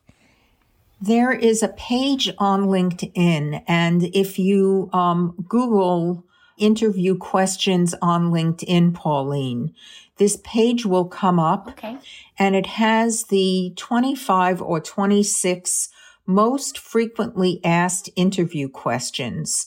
There 1.00 1.32
is 1.32 1.62
a 1.62 1.68
page 1.68 2.32
on 2.38 2.66
LinkedIn, 2.66 3.62
and 3.68 4.04
if 4.14 4.38
you 4.38 4.88
um, 4.94 5.34
Google 5.46 6.24
interview 6.58 7.16
questions 7.16 7.94
on 8.02 8.30
LinkedIn, 8.30 8.94
Pauline. 8.94 9.74
This 10.16 10.38
page 10.42 10.86
will 10.86 11.06
come 11.06 11.38
up 11.38 11.68
okay. 11.68 11.98
and 12.38 12.56
it 12.56 12.66
has 12.66 13.24
the 13.24 13.72
25 13.76 14.62
or 14.62 14.80
26 14.80 15.90
most 16.26 16.78
frequently 16.78 17.60
asked 17.64 18.10
interview 18.16 18.68
questions. 18.68 19.66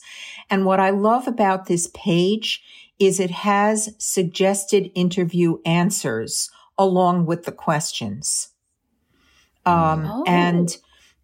And 0.50 0.66
what 0.66 0.80
I 0.80 0.90
love 0.90 1.26
about 1.26 1.66
this 1.66 1.88
page 1.94 2.62
is 2.98 3.18
it 3.18 3.30
has 3.30 3.94
suggested 3.98 4.90
interview 4.94 5.58
answers 5.64 6.50
along 6.76 7.26
with 7.26 7.44
the 7.44 7.52
questions. 7.52 8.48
Um, 9.64 10.06
oh. 10.06 10.24
and 10.26 10.76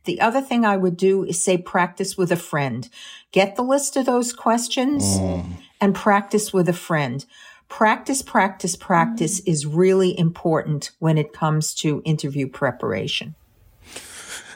the 0.06 0.20
other 0.20 0.40
thing 0.40 0.64
I 0.64 0.76
would 0.76 0.96
do 0.96 1.24
is 1.24 1.42
say 1.42 1.58
practice 1.58 2.16
with 2.16 2.32
a 2.32 2.36
friend. 2.36 2.88
Get 3.32 3.56
the 3.56 3.62
list 3.62 3.96
of 3.96 4.06
those 4.06 4.32
questions 4.32 5.18
mm. 5.18 5.44
and 5.80 5.94
practice 5.94 6.52
with 6.52 6.68
a 6.68 6.72
friend. 6.72 7.24
Practice, 7.68 8.22
practice, 8.22 8.76
practice 8.76 9.40
mm. 9.40 9.48
is 9.48 9.66
really 9.66 10.18
important 10.18 10.92
when 10.98 11.18
it 11.18 11.32
comes 11.32 11.74
to 11.74 12.00
interview 12.04 12.48
preparation. 12.48 13.34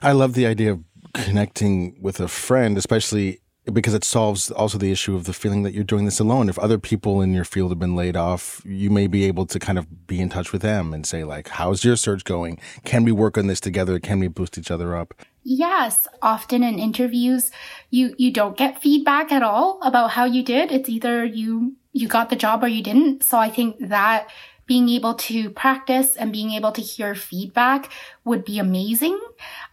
I 0.03 0.13
love 0.13 0.35
the 0.35 0.47
idea 0.47 0.73
of 0.73 0.85
connecting 1.13 1.99
with 2.01 2.21
a 2.21 2.29
friend, 2.29 2.79
especially 2.79 3.41
because 3.67 3.95
it 3.95 4.05
solves 4.05 4.51
also 4.51 4.79
the 4.79 4.91
issue 4.91 5.15
of 5.15 5.25
the 5.25 5.33
feeling 5.33 5.63
that 5.63 5.75
you're 5.75 5.85
doing 5.85 6.05
this 6.05 6.21
alone. 6.21 6.49
If 6.49 6.59
other 6.59 6.79
people 6.79 7.21
in 7.21 7.35
your 7.35 7.45
field 7.45 7.71
have 7.71 7.79
been 7.79 7.95
laid 7.95 8.17
off, 8.17 8.63
you 8.65 8.91
may 8.91 9.07
be 9.07 9.25
able 9.25 9.47
to 9.47 9.59
kind 9.59 9.79
of 9.79 10.07
be 10.07 10.21
in 10.21 10.31
touch 10.31 10.53
with 10.53 10.63
them 10.63 10.95
and 10.95 11.07
say 11.07 11.25
like, 11.25 11.49
"How's 11.49 11.85
your 11.85 11.97
search 11.97 12.25
going? 12.25 12.59
Can 12.85 13.05
we 13.05 13.13
work 13.13 13.37
on 13.37 13.47
this 13.47 13.61
together? 13.61 13.99
Can 13.99 14.21
we 14.21 14.29
boost 14.29 14.59
each 14.59 14.71
other 14.71 14.97
up?" 14.97 15.15
Yes, 15.43 16.07
often 16.23 16.63
in 16.63 16.79
interviews, 16.79 17.51
you 17.91 18.15
you 18.19 18.33
don't 18.33 18.57
get 18.57 18.83
feedback 18.83 19.33
at 19.33 19.43
all 19.43 19.81
about 19.83 20.11
how 20.11 20.25
you 20.25 20.43
did. 20.43 20.73
It's 20.73 20.89
either 20.89 21.25
you 21.25 21.77
you 21.93 22.09
got 22.09 22.31
the 22.31 22.37
job 22.37 22.63
or 22.63 22.69
you 22.69 22.83
didn't. 22.83 23.25
So 23.25 23.39
I 23.39 23.51
think 23.51 23.77
that 23.81 24.29
being 24.67 24.89
able 24.89 25.15
to 25.15 25.51
practice 25.51 26.15
and 26.15 26.33
being 26.33 26.53
able 26.53 26.71
to 26.71 26.81
hear 26.81 27.15
feedback 27.17 27.91
would 28.25 28.45
be 28.45 28.61
amazing, 28.61 29.19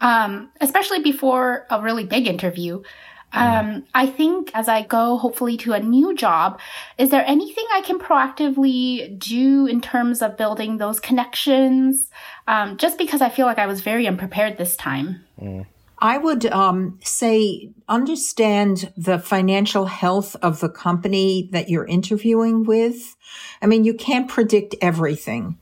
um, 0.01 0.49
especially 0.59 0.99
before 1.03 1.67
a 1.69 1.79
really 1.79 2.03
big 2.03 2.25
interview. 2.25 2.81
Um, 3.37 3.85
I 3.93 4.07
think 4.07 4.51
as 4.53 4.67
I 4.67 4.83
go 4.83 5.17
hopefully 5.17 5.57
to 5.57 5.73
a 5.73 5.79
new 5.79 6.15
job, 6.15 6.59
is 6.97 7.09
there 7.09 7.23
anything 7.25 7.65
I 7.73 7.81
can 7.81 7.99
proactively 7.99 9.17
do 9.17 9.67
in 9.67 9.81
terms 9.81 10.21
of 10.21 10.37
building 10.37 10.77
those 10.77 10.99
connections? 10.99 12.09
Um, 12.47 12.77
just 12.77 12.97
because 12.97 13.21
I 13.21 13.29
feel 13.29 13.45
like 13.45 13.59
I 13.59 13.67
was 13.67 13.81
very 13.81 14.07
unprepared 14.07 14.57
this 14.57 14.75
time. 14.75 15.25
Mm. 15.41 15.65
I 15.99 16.17
would 16.17 16.45
um, 16.45 16.99
say 17.03 17.71
understand 17.89 18.93
the 18.95 19.17
financial 19.17 19.85
health 19.85 20.35
of 20.41 20.59
the 20.59 20.69
company 20.69 21.49
that 21.51 21.69
you're 21.69 21.85
interviewing 21.85 22.65
with. 22.65 23.15
I 23.61 23.65
mean, 23.65 23.83
you 23.83 23.95
can't 23.95 24.29
predict 24.29 24.75
everything, 24.79 25.57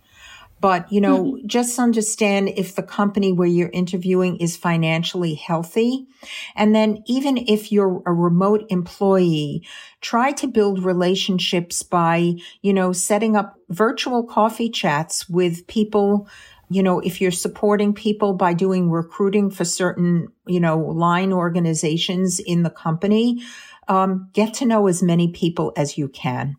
but 0.59 0.91
you 0.91 1.01
know, 1.01 1.23
mm-hmm. 1.23 1.47
just 1.47 1.77
understand 1.77 2.49
if 2.55 2.75
the 2.75 2.83
company 2.83 3.31
where 3.31 3.47
you're 3.47 3.69
interviewing 3.69 4.37
is 4.37 4.57
financially 4.57 5.35
healthy. 5.35 6.07
And 6.55 6.73
then 6.73 7.03
even 7.07 7.37
if 7.37 7.71
you're 7.71 8.01
a 8.05 8.13
remote 8.13 8.65
employee, 8.69 9.67
try 10.01 10.31
to 10.33 10.47
build 10.47 10.83
relationships 10.83 11.83
by, 11.83 12.35
you 12.61 12.73
know, 12.73 12.93
setting 12.93 13.35
up 13.35 13.55
virtual 13.69 14.23
coffee 14.23 14.69
chats 14.69 15.29
with 15.29 15.67
people 15.67 16.27
you 16.69 16.81
know, 16.81 16.99
if 16.99 17.21
you're 17.21 17.31
supporting 17.31 17.93
people 17.93 18.33
by 18.33 18.53
doing 18.53 18.89
recruiting 18.89 19.51
for 19.51 19.65
certain, 19.65 20.29
you 20.47 20.59
know, 20.59 20.79
line 20.79 21.31
organizations 21.31 22.39
in 22.39 22.63
the 22.63 22.69
company, 22.69 23.43
um, 23.87 24.29
get 24.33 24.55
to 24.55 24.65
know 24.65 24.87
as 24.87 25.03
many 25.03 25.31
people 25.31 25.73
as 25.77 25.97
you 25.97 26.07
can. 26.07 26.55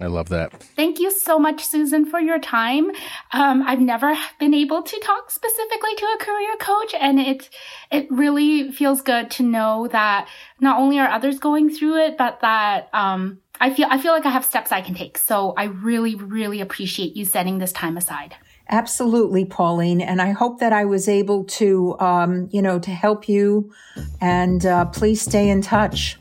I 0.00 0.06
love 0.06 0.28
that. 0.28 0.52
Thank 0.76 1.00
you 1.00 1.10
so 1.10 1.40
much, 1.40 1.64
Susan, 1.64 2.06
for 2.06 2.20
your 2.20 2.38
time. 2.38 2.92
Um, 3.32 3.64
I've 3.66 3.80
never 3.80 4.16
been 4.38 4.54
able 4.54 4.82
to 4.82 5.00
talk 5.00 5.30
specifically 5.30 5.94
to 5.96 6.06
a 6.06 6.24
career 6.24 6.56
coach, 6.60 6.94
and 6.98 7.18
it 7.18 7.50
it 7.90 8.06
really 8.08 8.70
feels 8.70 9.00
good 9.00 9.28
to 9.32 9.42
know 9.42 9.88
that 9.88 10.28
not 10.60 10.78
only 10.78 11.00
are 11.00 11.08
others 11.08 11.40
going 11.40 11.68
through 11.68 11.96
it, 11.96 12.16
but 12.16 12.40
that 12.42 12.88
um, 12.92 13.40
I 13.60 13.74
feel 13.74 13.88
I 13.90 13.98
feel 13.98 14.12
like 14.12 14.24
I 14.24 14.30
have 14.30 14.44
steps 14.44 14.70
I 14.70 14.82
can 14.82 14.94
take. 14.94 15.18
So 15.18 15.52
I 15.56 15.64
really, 15.64 16.14
really 16.14 16.60
appreciate 16.60 17.16
you 17.16 17.24
setting 17.24 17.58
this 17.58 17.72
time 17.72 17.96
aside. 17.96 18.36
Absolutely, 18.70 19.46
Pauline. 19.46 20.00
And 20.00 20.20
I 20.20 20.30
hope 20.30 20.60
that 20.60 20.72
I 20.72 20.84
was 20.84 21.08
able 21.08 21.44
to, 21.44 21.98
um, 21.98 22.48
you 22.52 22.60
know, 22.60 22.78
to 22.78 22.90
help 22.90 23.28
you. 23.28 23.72
And 24.20 24.64
uh, 24.64 24.84
please 24.84 25.22
stay 25.22 25.48
in 25.48 25.62
touch. 25.62 26.18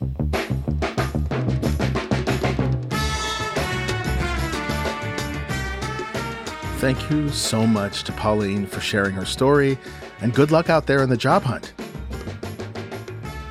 Thank 6.77 7.09
you 7.09 7.29
so 7.29 7.65
much 7.65 8.03
to 8.03 8.11
Pauline 8.11 8.67
for 8.67 8.81
sharing 8.81 9.13
her 9.15 9.25
story, 9.25 9.79
and 10.21 10.31
good 10.31 10.51
luck 10.51 10.69
out 10.69 10.85
there 10.85 11.01
in 11.01 11.09
the 11.09 11.17
job 11.17 11.41
hunt. 11.41 11.73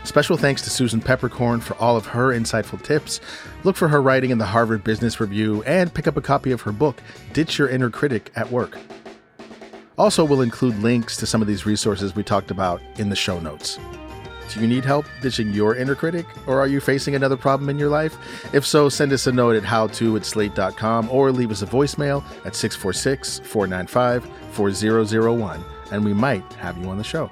Special 0.05 0.37
thanks 0.37 0.63
to 0.63 0.71
Susan 0.71 1.01
Peppercorn 1.01 1.61
for 1.61 1.75
all 1.75 1.97
of 1.97 2.07
her 2.07 2.29
insightful 2.29 2.81
tips. 2.81 3.21
Look 3.65 3.75
for 3.75 3.89
her 3.89 4.01
writing 4.01 4.31
in 4.31 4.39
the 4.39 4.47
Harvard 4.47 4.85
Business 4.85 5.19
Review 5.19 5.65
and 5.65 5.93
pick 5.93 6.07
up 6.07 6.17
a 6.17 6.23
copy 6.23 6.53
of 6.53 6.61
her 6.61 6.71
book, 6.71 7.03
Ditch 7.33 7.59
Your 7.59 7.69
Inner 7.69 7.91
Critic 7.91 8.31
at 8.37 8.53
Work. 8.53 8.79
Also, 9.99 10.25
we'll 10.25 10.41
include 10.41 10.79
links 10.79 11.17
to 11.17 11.27
some 11.27 11.43
of 11.43 11.49
these 11.49 11.67
resources 11.67 12.15
we 12.15 12.23
talked 12.23 12.53
about 12.53 12.81
in 12.97 13.09
the 13.09 13.17
show 13.17 13.41
notes. 13.41 13.77
Do 14.53 14.61
you 14.61 14.67
need 14.67 14.85
help 14.85 15.07
ditching 15.21 15.53
your 15.53 15.77
inner 15.77 15.95
critic, 15.95 16.27
or 16.47 16.61
are 16.61 16.67
you 16.67 16.81
facing 16.81 17.15
another 17.15 17.37
problem 17.37 17.69
in 17.69 17.79
your 17.79 17.89
life? 17.89 18.17
If 18.55 18.67
so, 18.67 18.89
send 18.89 19.13
us 19.13 19.27
a 19.27 19.33
note 19.33 19.57
at 19.57 19.63
howto 19.63 20.17
at 20.17 20.25
slate.com 20.25 21.11
or 21.11 21.33
leave 21.33 21.51
us 21.51 21.63
a 21.63 21.67
voicemail 21.67 22.23
at 22.45 22.55
646 22.55 23.41
495 23.41 24.29
4001, 24.53 25.65
and 25.93 26.05
we 26.05 26.15
might 26.15 26.51
have 26.55 26.79
you 26.79 26.89
on 26.89 26.99
the 26.99 27.05
show. 27.05 27.29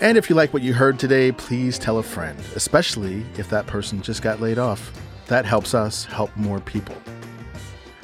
And 0.00 0.18
if 0.18 0.28
you 0.28 0.36
like 0.36 0.52
what 0.52 0.62
you 0.62 0.74
heard 0.74 0.98
today, 0.98 1.32
please 1.32 1.78
tell 1.78 1.98
a 1.98 2.02
friend, 2.02 2.38
especially 2.54 3.24
if 3.38 3.48
that 3.50 3.66
person 3.66 4.02
just 4.02 4.22
got 4.22 4.40
laid 4.40 4.58
off. 4.58 4.92
That 5.28 5.44
helps 5.44 5.74
us 5.74 6.04
help 6.04 6.34
more 6.36 6.60
people. 6.60 6.96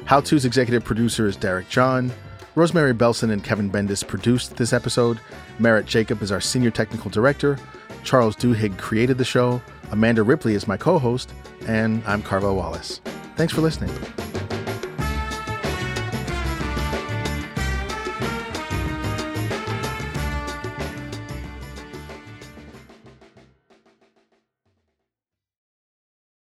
How 0.05 0.19
To's 0.19 0.45
executive 0.45 0.83
producer 0.83 1.27
is 1.27 1.35
Derek 1.35 1.69
John. 1.69 2.11
Rosemary 2.55 2.93
Belson 2.93 3.31
and 3.31 3.43
Kevin 3.43 3.71
Bendis 3.71 4.05
produced 4.05 4.57
this 4.57 4.73
episode. 4.73 5.19
Merritt 5.59 5.85
Jacob 5.85 6.21
is 6.21 6.31
our 6.31 6.41
senior 6.41 6.71
technical 6.71 7.09
director. 7.09 7.57
Charles 8.03 8.35
Duhigg 8.35 8.77
created 8.77 9.17
the 9.17 9.25
show. 9.25 9.61
Amanda 9.91 10.23
Ripley 10.23 10.55
is 10.55 10.67
my 10.67 10.77
co 10.77 10.99
host. 10.99 11.33
And 11.67 12.03
I'm 12.05 12.23
Carvell 12.23 12.55
Wallace. 12.55 13.01
Thanks 13.35 13.53
for 13.53 13.61
listening. 13.61 13.91